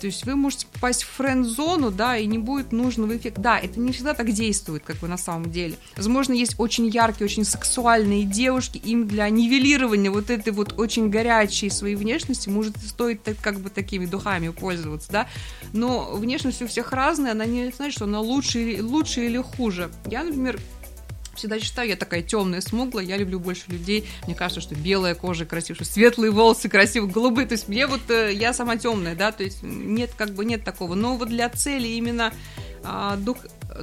то 0.00 0.06
есть 0.06 0.24
вы 0.24 0.34
можете 0.34 0.66
попасть 0.72 1.02
в 1.02 1.08
френд-зону, 1.08 1.90
да, 1.90 2.16
и 2.16 2.26
не 2.26 2.38
будет 2.38 2.72
нужного 2.72 3.16
эффекта. 3.16 3.40
Да, 3.40 3.58
это 3.58 3.78
не 3.78 3.92
всегда 3.92 4.14
так 4.14 4.32
действует, 4.32 4.82
как 4.84 4.96
бы 4.96 5.08
на 5.08 5.18
самом 5.18 5.50
деле. 5.50 5.76
Возможно, 5.96 6.32
есть 6.32 6.54
очень 6.58 6.88
яркие, 6.88 7.26
очень 7.26 7.44
сексуальные 7.44 8.24
девушки, 8.24 8.78
им 8.78 9.06
для 9.06 9.28
нивелирования 9.28 10.10
вот 10.10 10.30
этой 10.30 10.52
вот 10.52 10.78
очень 10.78 11.10
горячей 11.10 11.70
своей 11.70 11.96
внешности 11.96 12.48
может 12.48 12.76
стоит 12.78 13.22
так, 13.22 13.36
как 13.40 13.60
бы 13.60 13.70
такими 13.70 14.06
духами 14.06 14.48
пользоваться, 14.48 15.12
да. 15.12 15.28
Но 15.72 16.12
внешность 16.14 16.62
у 16.62 16.66
всех 16.66 16.92
разная, 16.92 17.32
она 17.32 17.44
не 17.44 17.70
значит, 17.70 17.96
что 17.96 18.04
она 18.04 18.20
лучше, 18.20 18.78
лучше 18.80 19.26
или 19.26 19.38
хуже. 19.38 19.90
Я, 20.06 20.24
например, 20.24 20.58
всегда 21.34 21.58
считаю, 21.58 21.88
я 21.88 21.96
такая 21.96 22.22
темная, 22.22 22.60
смуглая, 22.60 23.04
я 23.04 23.16
люблю 23.16 23.40
больше 23.40 23.62
людей. 23.68 24.08
Мне 24.26 24.34
кажется, 24.34 24.60
что 24.60 24.74
белая 24.74 25.14
кожа 25.14 25.46
красивая, 25.46 25.84
светлые 25.84 26.30
волосы 26.30 26.68
красивые, 26.68 27.10
голубые. 27.10 27.46
То 27.46 27.52
есть 27.52 27.68
мне 27.68 27.86
вот, 27.86 28.10
э, 28.10 28.32
я 28.34 28.52
сама 28.52 28.76
темная, 28.76 29.14
да, 29.14 29.32
то 29.32 29.42
есть 29.42 29.62
нет, 29.62 30.12
как 30.16 30.30
бы 30.30 30.44
нет 30.44 30.64
такого. 30.64 30.94
Но 30.94 31.16
вот 31.16 31.28
для 31.28 31.48
цели 31.48 31.88
именно 31.88 32.32
а, 32.82 33.16
дух 33.16 33.38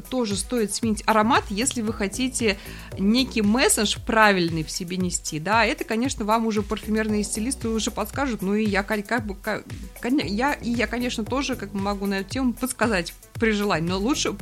тоже 0.10 0.36
стоит 0.36 0.74
сменить 0.74 1.04
аромат, 1.06 1.46
если 1.50 1.82
вы 1.82 1.94
хотите 1.94 2.58
некий 2.98 3.42
месседж 3.42 3.98
правильный 4.06 4.64
в 4.64 4.72
себе 4.72 4.98
нести, 4.98 5.40
да, 5.40 5.66
это, 5.66 5.84
конечно, 5.84 6.26
вам 6.26 6.46
уже 6.46 6.62
парфюмерные 6.62 7.24
стилисты 7.24 7.70
уже 7.70 7.92
подскажут, 7.92 8.42
ну 8.42 8.56
и 8.56 8.66
я 8.66 8.84
как 8.84 9.26
бы, 9.26 9.36
как, 9.36 9.64
я, 10.04 10.54
и 10.54 10.70
я, 10.70 10.88
конечно, 10.88 11.24
тоже 11.24 11.56
как 11.56 11.74
могу 11.74 12.06
на 12.06 12.20
эту 12.20 12.30
тему 12.30 12.54
подсказать 12.54 13.14
при 13.36 13.52
желании, 13.52 13.90
но 13.90 13.98
лучше 13.98 14.36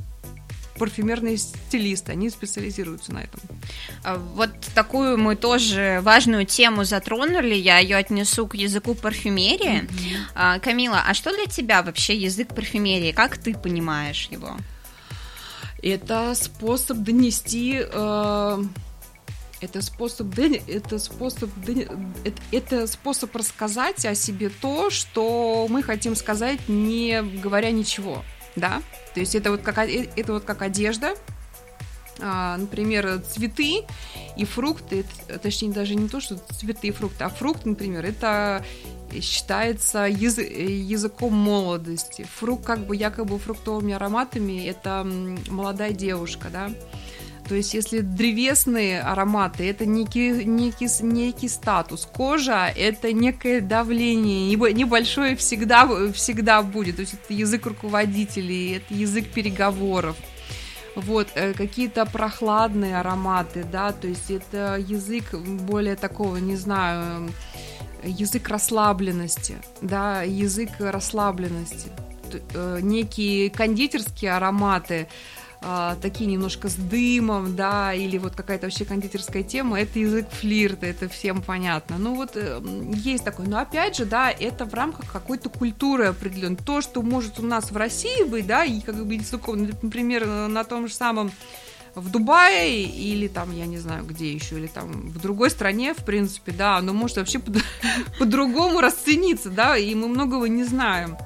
парфюмерные 0.77 1.37
стилисты, 1.37 2.11
они 2.11 2.29
специализируются 2.29 3.13
на 3.13 3.19
этом. 3.19 3.39
А, 4.03 4.17
вот 4.17 4.51
такую 4.73 5.17
мы 5.17 5.35
тоже 5.35 5.99
важную 6.01 6.45
тему 6.45 6.83
затронули, 6.83 7.55
я 7.55 7.79
ее 7.79 7.97
отнесу 7.97 8.47
к 8.47 8.55
языку 8.55 8.95
парфюмерии. 8.95 9.87
Mm-hmm. 10.35 10.59
Камила, 10.59 11.03
а 11.05 11.13
что 11.13 11.33
для 11.33 11.45
тебя 11.45 11.81
вообще 11.81 12.15
язык 12.15 12.53
парфюмерии? 12.53 13.11
Как 13.11 13.37
ты 13.37 13.55
понимаешь 13.55 14.27
его? 14.31 14.57
Это 15.81 16.33
способ 16.35 16.97
донести 16.97 17.79
э, 17.79 18.63
это 19.61 19.81
способ, 19.81 20.27
это 20.37 20.99
способ, 20.99 21.49
это, 21.67 22.41
это 22.51 22.87
способ 22.87 23.35
рассказать 23.35 24.05
о 24.05 24.15
себе 24.15 24.49
то, 24.49 24.89
что 24.89 25.67
мы 25.69 25.83
хотим 25.83 26.15
сказать, 26.15 26.59
не 26.67 27.21
говоря 27.21 27.71
ничего 27.71 28.23
да, 28.55 28.81
то 29.13 29.19
есть 29.19 29.35
это 29.35 29.51
вот 29.51 29.61
как, 29.61 29.77
э, 29.79 30.09
это 30.15 30.33
вот 30.33 30.43
как 30.43 30.61
одежда, 30.61 31.15
а, 32.21 32.57
например, 32.57 33.21
цветы 33.21 33.81
и 34.37 34.45
фрукты, 34.45 35.05
точнее 35.41 35.71
даже 35.71 35.95
не 35.95 36.07
то, 36.07 36.21
что 36.21 36.37
цветы 36.37 36.87
и 36.87 36.91
фрукты, 36.91 37.25
а 37.25 37.29
фрукт, 37.29 37.65
например, 37.65 38.05
это 38.05 38.63
считается 39.21 40.05
язы, 40.05 40.41
языком 40.41 41.33
молодости. 41.33 42.25
Фрукт 42.37 42.65
как 42.65 42.85
бы 42.85 42.95
якобы 42.95 43.37
фруктовыми 43.37 43.93
ароматами 43.93 44.65
это 44.65 45.05
молодая 45.49 45.91
девушка, 45.91 46.47
да. 46.51 46.71
То 47.47 47.55
есть, 47.55 47.73
если 47.73 47.99
древесные 47.99 49.01
ароматы, 49.01 49.69
это 49.69 49.85
некий, 49.85 50.45
некий, 50.45 50.87
некий 51.03 51.47
статус. 51.47 52.07
Кожа– 52.11 52.71
это 52.75 53.13
некое 53.13 53.61
давление, 53.61 54.49
небольшое 54.73 55.35
всегда, 55.35 55.87
всегда 56.11 56.63
будет. 56.63 56.95
То 56.95 57.01
есть, 57.01 57.13
это 57.13 57.33
язык 57.33 57.67
руководителей, 57.67 58.77
это 58.77 58.93
язык 58.93 59.27
переговоров. 59.27 60.15
Вот, 60.95 61.27
э, 61.35 61.53
какие-то 61.53 62.05
прохладные 62.05 62.97
ароматы, 62.97 63.65
да, 63.69 63.91
то 63.91 64.07
есть 64.07 64.31
это 64.31 64.77
язык 64.77 65.33
более 65.33 65.97
такого, 65.97 66.37
не 66.37 66.55
знаю, 66.55 67.29
язык 68.01 68.47
расслабленности, 68.47 69.55
да, 69.81 70.21
язык 70.21 70.69
расслабленности. 70.79 71.89
Э, 72.53 72.79
некие 72.81 73.49
кондитерские 73.49 74.33
ароматы, 74.33 75.07
а, 75.67 75.97
такие 75.99 76.29
немножко 76.29 76.69
с 76.69 76.75
дымом, 76.75 77.55
да, 77.55 77.91
или 77.91 78.19
вот 78.19 78.35
какая-то 78.35 78.67
вообще 78.67 78.85
кондитерская 78.85 79.41
тема, 79.41 79.79
это 79.79 79.97
язык 79.97 80.29
флирта, 80.29 80.85
это 80.85 81.09
всем 81.09 81.41
понятно. 81.41 81.97
Ну 81.97 82.13
вот 82.13 82.33
э, 82.35 82.61
есть 82.93 83.25
такой, 83.25 83.47
но 83.47 83.57
опять 83.57 83.95
же, 83.95 84.05
да, 84.05 84.29
это 84.29 84.65
в 84.65 84.75
рамках 84.75 85.11
какой-то 85.11 85.49
культуры 85.49 86.05
определенной. 86.05 86.57
То, 86.57 86.81
что 86.81 87.01
может 87.01 87.39
у 87.39 87.43
нас 87.43 87.71
в 87.71 87.77
России 87.77 88.23
быть, 88.25 88.45
да, 88.45 88.63
и 88.63 88.79
как 88.79 89.03
бы 89.03 89.15
языком, 89.15 89.63
например, 89.81 90.27
на 90.27 90.63
том 90.65 90.87
же 90.87 90.93
самом 90.93 91.31
в 91.95 92.11
Дубае 92.11 92.83
или 92.83 93.27
там, 93.27 93.51
я 93.51 93.65
не 93.65 93.79
знаю, 93.79 94.05
где 94.05 94.31
еще, 94.31 94.59
или 94.59 94.67
там 94.67 95.09
в 95.09 95.19
другой 95.19 95.49
стране, 95.49 95.95
в 95.95 96.05
принципе, 96.05 96.51
да, 96.51 96.77
оно 96.77 96.93
может 96.93 97.17
вообще 97.17 97.39
по-другому 98.19 98.81
расцениться, 98.81 99.49
да, 99.49 99.77
и 99.77 99.95
мы 99.95 100.09
многого 100.09 100.47
не 100.47 100.63
знаем. 100.63 101.17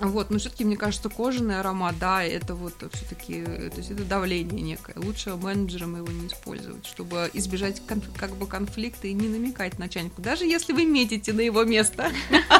Вот, 0.00 0.30
но 0.30 0.38
все-таки, 0.38 0.64
мне 0.64 0.76
кажется, 0.76 1.08
кожаный 1.08 1.60
аромат, 1.60 1.98
да, 1.98 2.22
это 2.22 2.54
вот 2.54 2.74
все-таки, 2.92 3.44
то 3.44 3.76
есть 3.76 3.90
это 3.90 4.04
давление 4.04 4.60
некое. 4.60 4.94
Лучше 4.96 5.34
менеджерам 5.36 5.96
его 5.96 6.08
не 6.08 6.26
использовать, 6.26 6.86
чтобы 6.86 7.30
избежать 7.32 7.80
конф, 7.86 8.04
как 8.16 8.36
бы 8.36 8.46
конфликта 8.46 9.06
и 9.06 9.12
не 9.12 9.28
намекать 9.28 9.78
начальнику, 9.78 10.20
даже 10.20 10.44
если 10.44 10.72
вы 10.72 10.84
метите 10.84 11.32
на 11.32 11.40
его 11.40 11.64
место. 11.64 12.10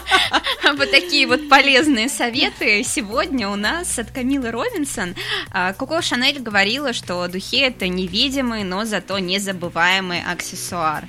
Вот 0.76 0.90
такие 0.90 1.26
вот 1.26 1.48
полезные 1.50 2.08
советы 2.08 2.82
сегодня 2.84 3.48
у 3.48 3.54
нас 3.54 3.98
от 3.98 4.10
Камилы 4.10 4.50
Робинсон. 4.50 5.14
А, 5.52 5.74
Коко 5.74 6.00
Шанель 6.00 6.40
говорила, 6.40 6.92
что 6.94 7.28
духи 7.28 7.58
это 7.58 7.86
невидимый, 7.86 8.64
но 8.64 8.84
зато 8.84 9.18
незабываемый 9.18 10.22
аксессуар. 10.24 11.04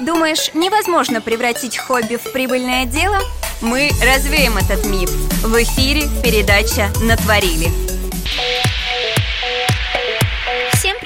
Думаешь, 0.00 0.54
невозможно 0.54 1.20
превратить 1.20 1.76
хобби 1.76 2.16
в 2.16 2.32
прибыльное 2.32 2.86
дело? 2.86 3.18
Мы 3.60 3.90
развеем 4.02 4.56
этот 4.58 4.84
миф. 4.86 5.10
В 5.42 5.62
эфире 5.62 6.08
передача 6.22 6.90
«Натворили». 7.00 7.70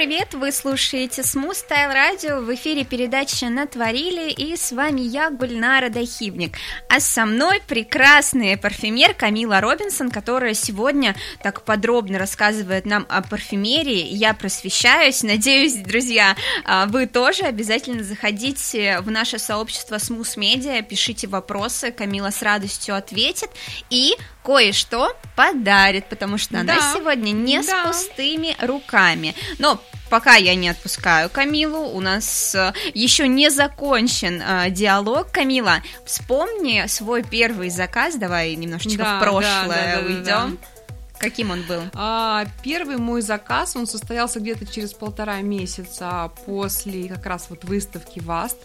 Привет! 0.01 0.33
Вы 0.33 0.51
слушаете 0.51 1.21
Smooth 1.21 1.59
Style 1.69 1.95
Radio, 1.95 2.41
в 2.41 2.55
эфире 2.55 2.87
передача 2.87 3.51
«Натворили» 3.51 4.31
и 4.31 4.57
с 4.57 4.73
вами 4.73 5.03
я, 5.03 5.29
Гульнара 5.29 5.91
Дахивник. 5.91 6.57
А 6.89 7.01
со 7.01 7.27
мной 7.27 7.61
прекрасный 7.69 8.57
парфюмер 8.57 9.13
Камила 9.13 9.61
Робинсон, 9.61 10.11
которая 10.11 10.55
сегодня 10.55 11.15
так 11.43 11.65
подробно 11.65 12.19
рассказывает 12.19 12.87
нам 12.87 13.05
о 13.11 13.21
парфюмерии. 13.21 14.07
Я 14.07 14.33
просвещаюсь, 14.33 15.23
надеюсь, 15.23 15.75
друзья, 15.75 16.35
а, 16.65 16.87
вы 16.87 17.07
тоже 17.07 17.43
обязательно 17.43 18.03
заходите 18.03 19.01
в 19.03 19.11
наше 19.11 19.39
сообщество 19.39 19.97
Smooth 19.97 20.39
Media, 20.39 20.83
пишите 20.83 21.27
вопросы, 21.27 21.93
Камила 21.93 22.31
с 22.31 22.41
радостью 22.41 22.97
ответит 22.97 23.51
и 23.91 24.17
кое-что 24.43 25.17
подарит, 25.37 26.07
потому 26.09 26.39
что 26.39 26.61
она 26.61 26.75
да, 26.75 26.95
сегодня 26.95 27.31
не 27.31 27.63
да. 27.63 27.93
с 27.93 27.99
пустыми 27.99 28.57
руками. 28.61 29.35
Но 29.59 29.81
пока 30.09 30.35
я 30.35 30.55
не 30.55 30.69
отпускаю 30.69 31.31
Камилу, 31.31 31.81
у 31.81 32.01
нас 32.01 32.55
э, 32.55 32.73
еще 32.95 33.29
не 33.29 33.51
закончен 33.51 34.43
э, 34.43 34.71
диалог. 34.71 35.31
Камила, 35.31 35.83
вспомни 36.05 36.87
свой 36.89 37.23
первый 37.23 37.71
заказ, 37.71 38.17
давай 38.17 38.55
немножечко 38.57 39.03
да, 39.03 39.17
в 39.17 39.21
прошлое 39.21 39.97
да, 39.97 40.01
да, 40.01 40.07
уйдем. 40.07 40.23
Да, 40.25 40.47
да. 40.47 40.81
Каким 41.21 41.51
он 41.51 41.63
был? 41.65 41.83
А, 41.93 42.47
первый 42.63 42.97
мой 42.97 43.21
заказ, 43.21 43.77
он 43.77 43.87
состоялся 43.87 44.41
где-то 44.41 44.65
через 44.65 44.95
полтора 44.95 45.43
месяца 45.43 46.33
после 46.47 47.09
как 47.09 47.27
раз 47.27 47.49
вот 47.51 47.65
выставки 47.65 48.21
ВАСТ. 48.21 48.57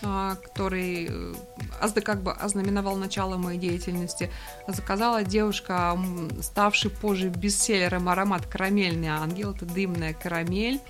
Который 0.00 1.08
э, 1.10 2.00
как 2.00 2.22
бы 2.22 2.32
ознаменовал 2.32 2.96
начало 2.96 3.36
моей 3.36 3.58
деятельности, 3.58 4.30
заказала 4.66 5.22
девушка, 5.22 5.98
ставший 6.40 6.90
позже 6.90 7.28
бестселлером 7.28 8.08
аромат 8.08 8.46
«Карамельный 8.46 9.08
ангел». 9.08 9.52
Это 9.52 9.66
дымная 9.66 10.14
карамель 10.14 10.80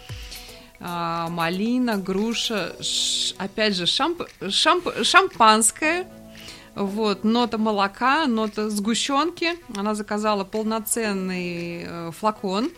а, 0.80 1.28
малина, 1.28 1.98
груша, 1.98 2.74
опять 3.36 3.76
же, 3.76 3.86
шамп, 3.86 4.22
шамп, 4.48 4.88
шампанское, 5.02 6.06
вот, 6.74 7.24
нота 7.24 7.58
молока, 7.58 8.26
нота 8.26 8.70
сгущенки. 8.70 9.58
Она 9.76 9.94
заказала 9.94 10.44
полноценный 10.44 11.84
э, 11.84 12.10
флакон. 12.18 12.70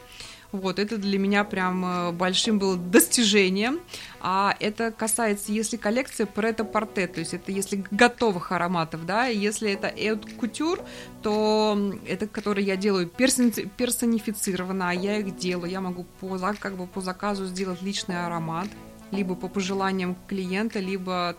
Вот, 0.53 0.79
это 0.79 0.99
для 0.99 1.19
меня 1.19 1.45
прям 1.45 1.85
э, 1.85 2.13
большим 2.13 2.59
было 2.59 2.77
достижением. 2.77 3.81
А 4.21 4.55
это 4.61 4.91
касается, 4.91 5.51
если 5.51 5.79
коллекция 5.79 6.27
претто-порте, 6.27 7.07
то 7.07 7.21
есть 7.21 7.33
это 7.33 7.51
если 7.51 7.83
готовых 7.91 8.53
ароматов, 8.53 9.07
да, 9.07 9.27
если 9.27 9.73
это 9.73 9.89
эд 9.89 10.27
кутюр, 10.35 10.81
то 11.23 11.95
это, 12.07 12.27
который 12.27 12.65
я 12.65 12.77
делаю 12.77 13.09
персонифицированно, 13.09 14.91
а 14.91 14.93
я 14.93 15.19
их 15.19 15.37
делаю, 15.37 15.71
я 15.71 15.81
могу 15.81 16.05
по, 16.21 16.39
как 16.61 16.77
бы 16.77 16.87
по 16.87 17.01
заказу 17.01 17.47
сделать 17.47 17.81
личный 17.81 18.25
аромат, 18.25 18.69
либо 19.11 19.35
по 19.35 19.49
пожеланиям 19.49 20.17
клиента, 20.29 20.81
либо 20.81 21.35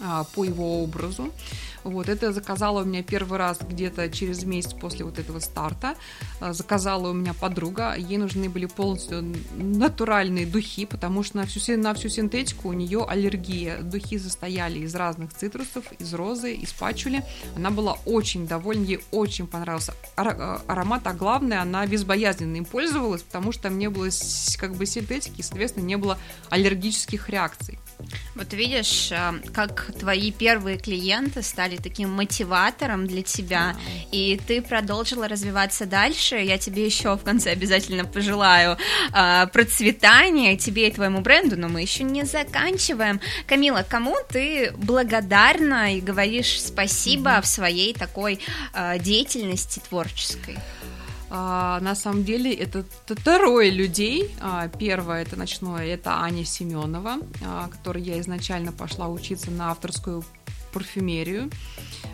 а, 0.00 0.24
по 0.34 0.44
его 0.44 0.82
образу. 0.82 1.32
Вот, 1.88 2.08
это 2.08 2.32
заказала 2.32 2.82
у 2.82 2.84
меня 2.84 3.02
первый 3.02 3.38
раз 3.38 3.58
где-то 3.60 4.10
через 4.10 4.44
месяц 4.44 4.74
после 4.74 5.04
вот 5.04 5.18
этого 5.18 5.38
старта. 5.38 5.94
А, 6.40 6.52
заказала 6.52 7.08
у 7.10 7.12
меня 7.14 7.34
подруга. 7.34 7.94
Ей 7.96 8.18
нужны 8.18 8.48
были 8.48 8.66
полностью 8.66 9.24
натуральные 9.54 10.46
духи, 10.46 10.84
потому 10.86 11.22
что 11.22 11.38
на 11.38 11.46
всю, 11.46 11.76
на 11.78 11.94
всю 11.94 12.08
синтетику 12.08 12.68
у 12.68 12.72
нее 12.72 13.04
аллергия. 13.08 13.80
Духи 13.80 14.18
состояли 14.18 14.80
из 14.80 14.94
разных 14.94 15.32
цитрусов, 15.32 15.84
из 15.98 16.12
розы, 16.14 16.54
из 16.54 16.72
пачули. 16.72 17.24
Она 17.56 17.70
была 17.70 17.98
очень 18.04 18.46
довольна, 18.46 18.84
ей 18.84 19.00
очень 19.10 19.46
понравился 19.46 19.94
а, 20.16 20.60
аромат, 20.66 21.06
а 21.06 21.14
главное, 21.14 21.62
она 21.62 21.86
безбоязненно 21.86 22.56
им 22.56 22.64
пользовалась, 22.64 23.22
потому 23.22 23.52
что 23.52 23.62
там 23.64 23.78
не 23.78 23.88
было 23.88 24.08
как 24.58 24.74
бы 24.74 24.86
синтетики, 24.86 25.40
и, 25.40 25.42
соответственно, 25.42 25.84
не 25.84 25.96
было 25.96 26.18
аллергических 26.50 27.28
реакций. 27.28 27.78
Вот 28.34 28.52
видишь, 28.52 29.10
а, 29.12 29.34
как 29.52 29.92
твои 29.98 30.30
первые 30.30 30.78
клиенты 30.78 31.42
стали 31.42 31.76
таким 31.82 32.10
мотиватором 32.10 33.06
для 33.06 33.22
тебя, 33.22 33.76
и 34.12 34.40
ты 34.46 34.62
продолжила 34.62 35.28
развиваться 35.28 35.86
дальше. 35.86 36.36
Я 36.36 36.58
тебе 36.58 36.84
еще 36.84 37.16
в 37.16 37.22
конце 37.22 37.50
обязательно 37.50 38.04
пожелаю 38.04 38.76
э, 39.12 39.46
процветания 39.52 40.56
тебе 40.56 40.88
и 40.88 40.92
твоему 40.92 41.20
бренду, 41.20 41.56
но 41.56 41.68
мы 41.68 41.82
еще 41.82 42.04
не 42.04 42.24
заканчиваем. 42.24 43.20
Камила, 43.46 43.84
кому 43.88 44.16
ты 44.28 44.72
благодарна 44.76 45.96
и 45.96 46.00
говоришь 46.00 46.60
спасибо 46.60 47.30
mm-hmm. 47.30 47.42
в 47.42 47.46
своей 47.46 47.94
такой 47.94 48.40
э, 48.74 48.98
деятельности 48.98 49.80
творческой? 49.88 50.58
А, 51.30 51.78
на 51.80 51.94
самом 51.94 52.24
деле 52.24 52.54
это 52.54 52.84
трое 53.24 53.70
людей. 53.70 54.34
А, 54.40 54.68
первое 54.68 55.22
это 55.22 55.36
ночное, 55.36 55.86
это 55.86 56.20
Аня 56.20 56.44
Семенова, 56.44 57.18
а, 57.44 57.68
которой 57.68 58.02
я 58.02 58.18
изначально 58.20 58.72
пошла 58.72 59.08
учиться 59.08 59.50
на 59.50 59.70
авторскую 59.70 60.24
парфюмерию. 60.72 61.50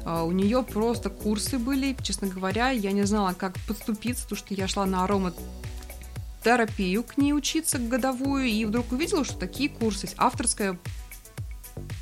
А, 0.04 0.24
у 0.24 0.32
нее 0.32 0.62
просто 0.62 1.10
курсы 1.10 1.58
были, 1.58 1.96
честно 2.02 2.28
говоря, 2.28 2.70
я 2.70 2.92
не 2.92 3.04
знала, 3.04 3.32
как 3.32 3.58
подступиться, 3.66 4.24
потому 4.24 4.38
что 4.38 4.54
я 4.54 4.68
шла 4.68 4.86
на 4.86 5.04
ароматерапию 5.04 7.02
к 7.02 7.16
ней 7.16 7.32
учиться 7.32 7.78
годовую, 7.78 8.46
и 8.46 8.64
вдруг 8.64 8.92
увидела, 8.92 9.24
что 9.24 9.36
такие 9.36 9.68
курсы 9.68 10.06
есть, 10.06 10.14
авторская 10.18 10.78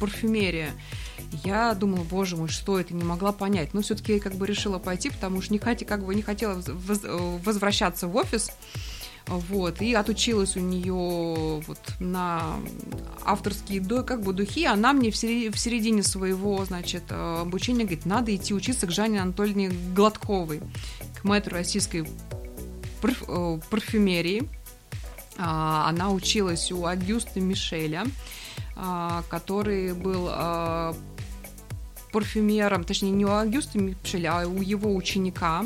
парфюмерия. 0.01 0.71
Я 1.45 1.75
думала, 1.75 2.05
боже 2.05 2.37
мой, 2.37 2.49
что 2.49 2.79
это, 2.79 2.95
не 2.95 3.05
могла 3.05 3.33
понять. 3.33 3.73
Но 3.73 3.81
все-таки 3.81 4.21
как 4.21 4.35
бы 4.35 4.47
решила 4.47 4.79
пойти, 4.79 5.09
потому 5.11 5.41
что 5.41 5.53
не, 5.53 5.59
хотела, 5.59 5.89
как 5.89 6.05
бы 6.05 6.15
не 6.15 6.23
хотела 6.23 6.63
возвращаться 6.63 8.07
в 8.07 8.17
офис. 8.17 8.51
Вот, 9.27 9.81
и 9.81 9.95
отучилась 9.95 10.57
у 10.57 10.61
нее 10.61 11.63
вот 11.67 11.79
на 12.01 12.57
авторские 13.25 13.81
как 14.03 14.23
бы 14.23 14.33
духи. 14.33 14.65
Она 14.65 14.93
мне 14.93 15.11
в 15.11 15.17
середине 15.17 16.03
своего, 16.03 16.65
значит, 16.65 17.05
обучения 17.11 17.85
говорит, 17.85 18.05
надо 18.05 18.35
идти 18.35 18.53
учиться 18.53 18.87
к 18.87 18.91
Жанне 18.91 19.23
Анатольевне 19.23 19.71
Гладковой, 19.95 20.61
к 21.21 21.25
мэтру 21.25 21.55
российской 21.55 22.07
э, 23.03 23.61
парфюмерии. 23.71 24.49
А, 25.39 25.89
она 25.89 26.11
училась 26.11 26.71
у 26.73 26.87
Агюста 26.87 27.41
Мишеля, 27.41 28.05
а, 28.77 29.23
который 29.29 29.95
был 29.95 30.27
а, 30.29 30.95
парфюмером, 32.13 32.85
точнее 32.85 33.11
не 33.11 33.25
у 33.25 33.35
Агюста 33.35 33.79
Мишеля, 33.79 34.41
а 34.41 34.47
у 34.47 34.61
его 34.61 34.95
ученика 34.95 35.65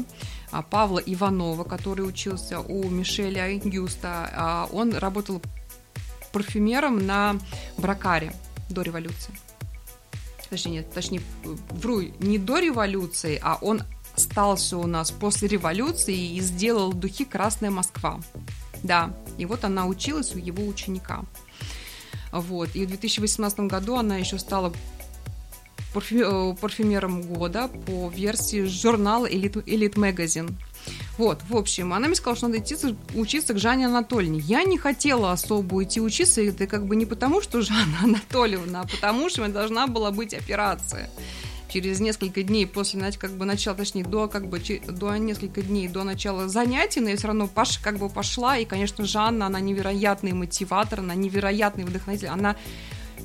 Павла 0.70 0.98
Иванова, 0.98 1.64
который 1.64 2.02
учился 2.02 2.60
у 2.60 2.88
Мишеля 2.88 3.44
Агюста. 3.44 4.30
А, 4.32 4.68
он 4.72 4.94
работал 4.94 5.42
парфюмером 6.32 7.06
на 7.06 7.36
Бракаре 7.76 8.32
до 8.68 8.82
революции. 8.82 9.34
Точнее, 10.48 10.72
нет, 10.72 10.92
точнее, 10.92 11.22
вру, 11.70 12.02
не 12.20 12.38
до 12.38 12.58
революции, 12.58 13.38
а 13.42 13.58
он 13.60 13.82
остался 14.16 14.78
у 14.78 14.86
нас 14.86 15.10
после 15.10 15.48
революции 15.48 16.36
и 16.36 16.40
сделал 16.40 16.92
духи 16.92 17.24
«Красная 17.24 17.70
Москва». 17.70 18.20
Да, 18.82 19.14
и 19.38 19.46
вот 19.46 19.64
она 19.64 19.86
училась 19.86 20.34
у 20.34 20.38
его 20.38 20.64
ученика. 20.64 21.24
Вот. 22.32 22.74
И 22.74 22.84
в 22.84 22.88
2018 22.88 23.60
году 23.60 23.96
она 23.96 24.16
еще 24.16 24.38
стала 24.38 24.72
парфю... 25.96 26.52
Э, 26.52 26.54
парфюмером 26.60 27.22
года 27.22 27.68
по 27.86 28.10
версии 28.10 28.66
журнала 28.66 29.26
Elite, 29.26 29.64
Elite 29.64 29.94
Magazine. 29.94 30.52
Вот, 31.16 31.40
в 31.48 31.56
общем, 31.56 31.94
она 31.94 32.06
мне 32.06 32.14
сказала, 32.14 32.36
что 32.36 32.48
надо 32.48 32.58
идти 32.58 32.76
учиться 33.14 33.54
к 33.54 33.58
Жанне 33.58 33.86
Анатольевне. 33.86 34.40
Я 34.40 34.62
не 34.64 34.76
хотела 34.76 35.32
особо 35.32 35.82
идти 35.82 36.00
учиться, 36.00 36.42
это 36.42 36.66
как 36.66 36.86
бы 36.86 36.96
не 36.96 37.06
потому, 37.06 37.40
что 37.40 37.60
Жанна 37.68 37.98
Анатольевна, 38.02 38.82
а 38.82 38.86
потому 38.86 39.30
что 39.30 39.48
должна 39.48 39.86
была 39.86 40.10
быть 40.10 40.34
операция. 40.34 41.08
Через 41.68 41.98
несколько 42.00 42.42
дней 42.42 42.66
после 42.66 43.00
как 43.18 43.32
бы 43.32 43.44
начала, 43.44 43.74
точнее, 43.74 44.04
до 44.04 44.28
как 44.28 44.46
бы 44.48 44.60
до 44.88 45.16
несколько 45.16 45.62
дней 45.62 45.88
до 45.88 46.04
начала 46.04 46.48
занятий, 46.48 47.00
но 47.00 47.08
я 47.08 47.16
все 47.16 47.28
равно 47.28 47.48
пош, 47.48 47.78
как 47.78 47.96
бы 47.96 48.08
пошла, 48.08 48.58
и, 48.58 48.64
конечно, 48.66 49.04
Жанна, 49.04 49.46
она 49.46 49.60
невероятный 49.60 50.32
мотиватор, 50.32 51.00
она 51.00 51.14
невероятный 51.14 51.84
вдохновитель, 51.84 52.28
она 52.28 52.54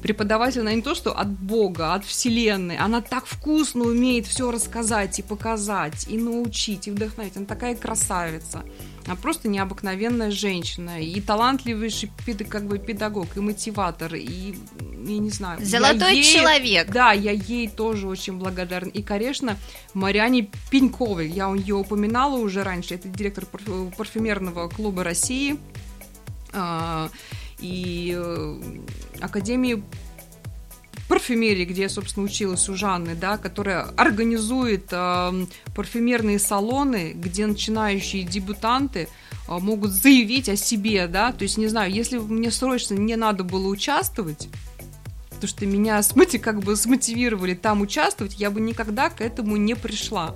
преподаватель, 0.01 0.61
она 0.61 0.73
не 0.73 0.81
то, 0.81 0.95
что 0.95 1.11
от 1.11 1.29
Бога, 1.29 1.93
от 1.93 2.05
Вселенной, 2.05 2.77
она 2.77 3.01
так 3.01 3.25
вкусно 3.25 3.83
умеет 3.83 4.25
все 4.27 4.51
рассказать 4.51 5.19
и 5.19 5.21
показать, 5.21 6.07
и 6.07 6.17
научить, 6.17 6.87
и 6.87 6.91
вдохновить. 6.91 7.37
Она 7.37 7.45
такая 7.45 7.75
красавица. 7.75 8.63
Она 9.05 9.15
просто 9.15 9.47
необыкновенная 9.47 10.31
женщина, 10.31 11.01
и 11.01 11.19
талантливейший 11.21 12.11
как 12.49 12.65
бы 12.65 12.77
педагог, 12.77 13.35
и 13.35 13.39
мотиватор, 13.39 14.13
и, 14.13 14.55
я 14.79 15.17
не 15.17 15.29
знаю... 15.29 15.65
Золотой 15.65 16.15
ей, 16.15 16.23
человек. 16.23 16.91
Да, 16.91 17.11
я 17.11 17.31
ей 17.31 17.67
тоже 17.67 18.07
очень 18.07 18.33
благодарна. 18.33 18.89
И, 18.89 19.01
конечно, 19.01 19.57
Марьяне 19.93 20.49
Пеньковой, 20.69 21.29
я 21.29 21.53
ее 21.53 21.75
упоминала 21.75 22.37
уже 22.37 22.63
раньше, 22.63 22.95
это 22.95 23.07
директор 23.07 23.45
парфюмерного 23.45 24.69
клуба 24.69 25.03
России, 25.03 25.57
а, 26.53 27.09
и 27.61 28.15
э, 28.17 28.61
Академии 29.19 29.83
парфюмерии, 31.07 31.65
где 31.65 31.83
я, 31.83 31.89
собственно, 31.89 32.25
училась 32.25 32.69
у 32.69 32.75
Жанны, 32.75 33.15
да, 33.15 33.37
которая 33.37 33.83
организует 33.97 34.87
э, 34.91 35.45
парфюмерные 35.75 36.39
салоны, 36.39 37.11
где 37.13 37.45
начинающие 37.45 38.23
дебютанты 38.23 39.09
э, 39.47 39.57
могут 39.59 39.91
заявить 39.91 40.47
о 40.47 40.55
себе, 40.55 41.07
да, 41.07 41.33
то 41.33 41.43
есть, 41.43 41.57
не 41.57 41.67
знаю, 41.67 41.91
если 41.91 42.17
мне 42.17 42.49
срочно 42.49 42.93
не 42.93 43.17
надо 43.17 43.43
было 43.43 43.67
участвовать, 43.67 44.47
то 45.41 45.47
что 45.47 45.65
меня 45.65 46.01
как 46.41 46.59
бы 46.59 46.75
смотивировали 46.75 47.55
там 47.55 47.81
участвовать, 47.81 48.39
я 48.39 48.49
бы 48.49 48.61
никогда 48.61 49.09
к 49.09 49.19
этому 49.19 49.57
не 49.57 49.75
пришла. 49.75 50.35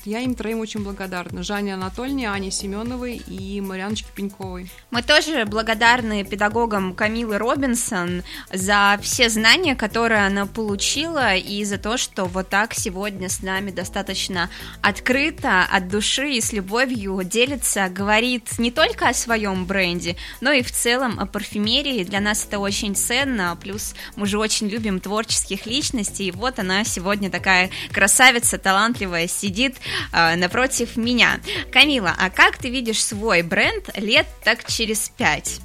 Вот 0.00 0.06
я 0.06 0.20
им 0.20 0.34
троим 0.34 0.60
очень 0.60 0.82
благодарна. 0.82 1.42
Жанне 1.42 1.74
Анатольевне, 1.74 2.30
Ане 2.30 2.50
Семеновой 2.50 3.16
и 3.16 3.60
Марьяночке 3.60 4.08
Пеньковой. 4.14 4.70
Мы 4.90 5.02
тоже 5.02 5.44
благодарны 5.44 6.24
педагогам 6.24 6.94
Камилы 6.94 7.36
Робинсон 7.36 8.22
за 8.50 8.98
все 9.02 9.28
знания, 9.28 9.76
которые 9.76 10.24
она 10.24 10.46
получила, 10.46 11.34
и 11.36 11.62
за 11.64 11.76
то, 11.76 11.98
что 11.98 12.24
вот 12.24 12.48
так 12.48 12.72
сегодня 12.72 13.28
с 13.28 13.42
нами 13.42 13.72
достаточно 13.72 14.48
открыто, 14.80 15.66
от 15.70 15.88
души 15.88 16.30
и 16.30 16.40
с 16.40 16.54
любовью 16.54 17.20
делится, 17.22 17.90
говорит 17.90 18.58
не 18.58 18.70
только 18.70 19.08
о 19.08 19.12
своем 19.12 19.66
бренде, 19.66 20.16
но 20.40 20.50
и 20.50 20.62
в 20.62 20.72
целом 20.72 21.20
о 21.20 21.26
парфюмерии. 21.26 22.04
Для 22.04 22.20
нас 22.20 22.46
это 22.46 22.58
очень 22.58 22.94
ценно, 22.94 23.54
плюс 23.60 23.94
мы 24.16 24.26
же 24.26 24.38
очень 24.38 24.68
любим 24.68 24.98
творческих 24.98 25.66
личностей, 25.66 26.28
и 26.28 26.32
вот 26.32 26.58
она 26.58 26.84
сегодня 26.84 27.30
такая 27.30 27.68
красавица, 27.92 28.56
талантливая, 28.56 29.28
сидит 29.28 29.76
э, 30.12 30.36
напротив 30.36 30.96
меня. 30.96 31.40
Камила, 31.72 32.14
а 32.18 32.30
как 32.30 32.58
ты 32.58 32.70
видишь 32.70 33.02
свой 33.02 33.42
бренд 33.42 33.96
лет 33.96 34.26
так 34.44 34.64
через 34.64 35.08
пять? 35.08 35.60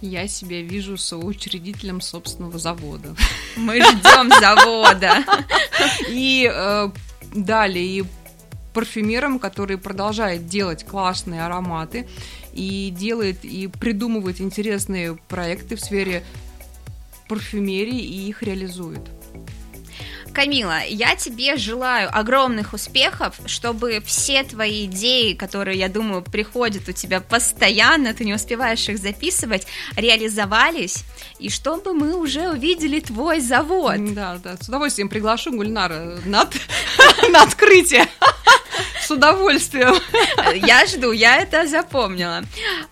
Я 0.00 0.28
себя 0.28 0.62
вижу 0.62 0.96
соучредителем 0.96 2.00
собственного 2.00 2.58
завода. 2.58 3.14
Мы 3.56 3.82
ждем 3.82 4.30
завода. 4.40 5.24
И 6.08 6.50
э, 6.50 6.90
далее 7.34 7.84
и 7.84 8.04
парфюмером, 8.72 9.38
который 9.38 9.78
продолжает 9.78 10.46
делать 10.46 10.84
классные 10.84 11.44
ароматы 11.44 12.08
и 12.52 12.92
делает 12.96 13.44
и 13.44 13.66
придумывает 13.66 14.40
интересные 14.40 15.16
проекты 15.28 15.76
в 15.76 15.80
сфере 15.80 16.24
парфюмерии 17.28 18.00
и 18.00 18.28
их 18.28 18.42
реализует. 18.42 19.02
Камила, 20.32 20.80
я 20.86 21.16
тебе 21.16 21.56
желаю 21.56 22.08
огромных 22.16 22.72
успехов, 22.72 23.34
чтобы 23.46 24.02
все 24.04 24.44
твои 24.44 24.86
идеи, 24.86 25.34
которые, 25.34 25.78
я 25.78 25.88
думаю, 25.88 26.22
приходят 26.22 26.88
у 26.88 26.92
тебя 26.92 27.20
постоянно, 27.20 28.14
ты 28.14 28.24
не 28.24 28.34
успеваешь 28.34 28.88
их 28.88 28.98
записывать, 28.98 29.66
реализовались, 29.96 31.04
и 31.38 31.50
чтобы 31.50 31.92
мы 31.92 32.14
уже 32.14 32.48
увидели 32.48 33.00
твой 33.00 33.40
завод. 33.40 34.14
Да, 34.14 34.38
да, 34.42 34.56
с 34.60 34.68
удовольствием 34.68 35.08
приглашу 35.08 35.52
Гульнара 35.52 36.20
на, 36.24 36.48
на 37.30 37.42
открытие 37.42 38.08
с 39.10 39.12
удовольствием. 39.12 39.94
Я 40.66 40.86
жду, 40.86 41.12
я 41.12 41.40
это 41.40 41.66
запомнила. 41.66 42.42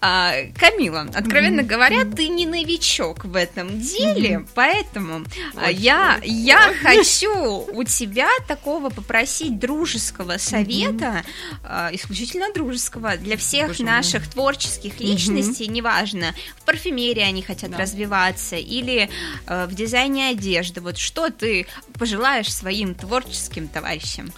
А, 0.01 0.33
Камила, 0.57 1.07
откровенно 1.15 1.61
mm-hmm. 1.61 1.65
говоря, 1.65 2.05
ты 2.05 2.29
не 2.29 2.47
новичок 2.47 3.25
в 3.25 3.37
этом 3.37 3.81
деле, 3.81 4.31
mm-hmm. 4.31 4.49
поэтому 4.55 5.25
а, 5.55 5.69
очень, 5.69 5.81
я, 5.81 6.19
очень. 6.21 6.33
я 6.33 6.75
хочу 6.83 7.67
у 7.73 7.85
тебя 7.85 8.29
такого 8.47 8.91
попросить 8.91 9.59
дружеского 9.59 10.39
совета, 10.39 11.25
mm-hmm. 11.63 11.95
исключительно 11.95 12.53
дружеского, 12.53 13.17
для 13.17 13.37
всех 13.37 13.69
Боже 13.69 13.85
наших 13.85 14.23
мой. 14.23 14.33
творческих 14.33 15.01
личностей, 15.01 15.69
неважно, 15.69 16.35
в 16.57 16.65
парфюмерии 16.65 17.23
они 17.23 17.43
хотят 17.43 17.71
да. 17.71 17.79
развиваться 17.79 18.57
или 18.57 19.09
э, 19.47 19.67
в 19.67 19.75
дизайне 19.75 20.31
одежды. 20.31 20.81
Вот 20.81 20.99
что 20.99 21.31
ты 21.31 21.67
пожелаешь 21.99 22.53
своим 22.53 22.95
творческим 22.95 23.69
товарищам? 23.69 24.33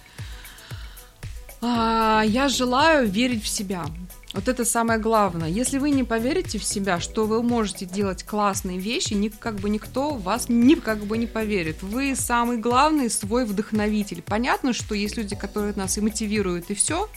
А, 1.61 2.23
я 2.25 2.49
желаю 2.49 3.07
верить 3.07 3.43
в 3.43 3.47
себя. 3.47 3.85
Вот 4.33 4.47
это 4.47 4.63
самое 4.63 4.99
главное. 4.99 5.49
Если 5.49 5.77
вы 5.77 5.91
не 5.91 6.03
поверите 6.03 6.57
в 6.57 6.63
себя, 6.63 6.99
что 6.99 7.25
вы 7.25 7.43
можете 7.43 7.85
делать 7.85 8.23
классные 8.23 8.79
вещи, 8.79 9.13
ни, 9.13 9.27
как 9.27 9.55
бы 9.55 9.69
никто 9.69 10.11
вас 10.11 10.47
ни 10.47 10.75
как 10.75 10.99
бы 11.05 11.17
не 11.17 11.27
поверит. 11.27 11.83
Вы 11.83 12.15
самый 12.15 12.57
главный 12.57 13.09
свой 13.09 13.45
вдохновитель. 13.45 14.21
Понятно, 14.21 14.73
что 14.73 14.95
есть 14.95 15.17
люди, 15.17 15.35
которые 15.35 15.73
нас 15.75 15.97
и 15.97 16.01
мотивируют, 16.01 16.71
и 16.71 16.75
все, 16.75 17.09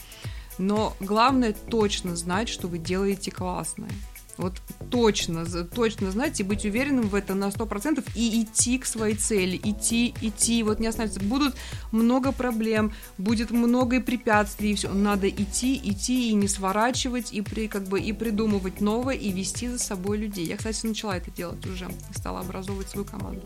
но 0.57 0.93
главное 0.99 1.53
точно 1.53 2.15
знать, 2.15 2.49
что 2.49 2.67
вы 2.67 2.77
делаете 2.77 3.31
классное. 3.31 3.91
Вот 4.37 4.53
точно, 4.91 5.45
точно 5.45 6.11
знать 6.11 6.39
и 6.39 6.43
быть 6.43 6.65
уверенным 6.65 7.07
в 7.07 7.15
этом 7.15 7.39
на 7.39 7.49
100% 7.49 8.03
и 8.15 8.43
идти 8.43 8.77
к 8.77 8.85
своей 8.85 9.15
цели, 9.15 9.59
идти, 9.63 10.13
идти, 10.21 10.61
вот 10.63 10.79
не 10.79 10.87
остановиться. 10.87 11.21
Будут 11.21 11.55
много 11.91 12.31
проблем, 12.31 12.93
будет 13.17 13.51
много 13.51 14.01
препятствий, 14.01 14.71
и 14.71 14.75
все. 14.75 14.89
Надо 14.89 15.29
идти, 15.29 15.79
идти 15.83 16.29
и 16.29 16.33
не 16.33 16.47
сворачивать, 16.47 17.33
и, 17.33 17.41
при, 17.41 17.67
как 17.67 17.83
бы, 17.83 17.99
и 17.99 18.11
придумывать 18.11 18.81
новое, 18.81 19.15
и 19.15 19.31
вести 19.31 19.67
за 19.67 19.79
собой 19.79 20.17
людей. 20.17 20.45
Я, 20.45 20.57
кстати, 20.57 20.85
начала 20.85 21.17
это 21.17 21.31
делать 21.31 21.65
уже, 21.65 21.87
стала 22.15 22.41
образовывать 22.41 22.89
свою 22.89 23.05
команду. 23.05 23.41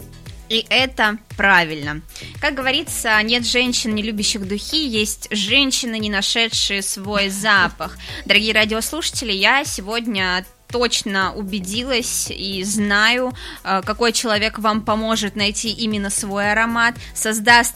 И 0.49 0.65
это 0.69 1.19
правильно. 1.37 2.01
Как 2.41 2.55
говорится, 2.55 3.21
нет 3.21 3.45
женщин, 3.45 3.93
не 3.93 4.01
любящих 4.01 4.47
духи, 4.47 4.87
есть 4.87 5.27
женщины, 5.29 5.99
не 5.99 6.09
нашедшие 6.09 6.81
свой 6.81 7.29
запах. 7.29 7.97
Дорогие 8.25 8.53
радиослушатели, 8.53 9.31
я 9.31 9.63
сегодня 9.63 10.43
точно 10.71 11.33
убедилась 11.33 12.27
и 12.29 12.63
знаю, 12.63 13.33
э, 13.63 13.81
какой 13.85 14.11
человек 14.11 14.59
вам 14.59 14.81
поможет 14.81 15.35
найти 15.35 15.71
именно 15.71 16.09
свой 16.09 16.51
аромат, 16.51 16.95
создаст 17.13 17.75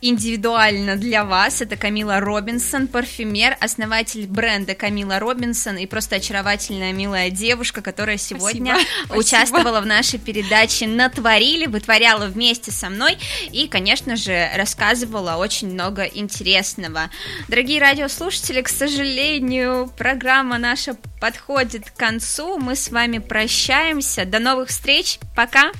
индивидуально 0.00 0.96
для 0.96 1.24
вас. 1.24 1.60
Это 1.60 1.76
Камила 1.76 2.20
Робинсон, 2.20 2.88
парфюмер, 2.88 3.56
основатель 3.60 4.26
бренда 4.26 4.74
Камила 4.74 5.18
Робинсон 5.18 5.76
и 5.76 5.86
просто 5.86 6.16
очаровательная 6.16 6.92
милая 6.92 7.30
девушка, 7.30 7.82
которая 7.82 8.18
сегодня 8.18 8.76
Спасибо. 8.76 9.18
участвовала 9.18 9.62
Спасибо. 9.62 9.84
в 9.84 9.86
нашей 9.86 10.18
передаче 10.18 10.86
«Натворили», 10.86 11.66
вытворяла 11.66 12.26
вместе 12.26 12.70
со 12.70 12.90
мной 12.90 13.18
и, 13.52 13.68
конечно 13.68 14.16
же, 14.16 14.50
рассказывала 14.56 15.36
очень 15.36 15.72
много 15.72 16.02
интересного. 16.02 17.10
Дорогие 17.48 17.80
радиослушатели, 17.80 18.60
к 18.62 18.68
сожалению, 18.68 19.90
программа 19.96 20.58
наша 20.58 20.96
подходит 21.20 21.90
к 21.90 21.94
концу. 22.24 22.58
Мы 22.58 22.74
с 22.74 22.88
вами 22.90 23.18
прощаемся. 23.18 24.24
До 24.24 24.38
новых 24.38 24.70
встреч. 24.70 25.18
Пока. 25.36 25.72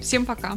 Всем 0.00 0.24
пока. 0.24 0.52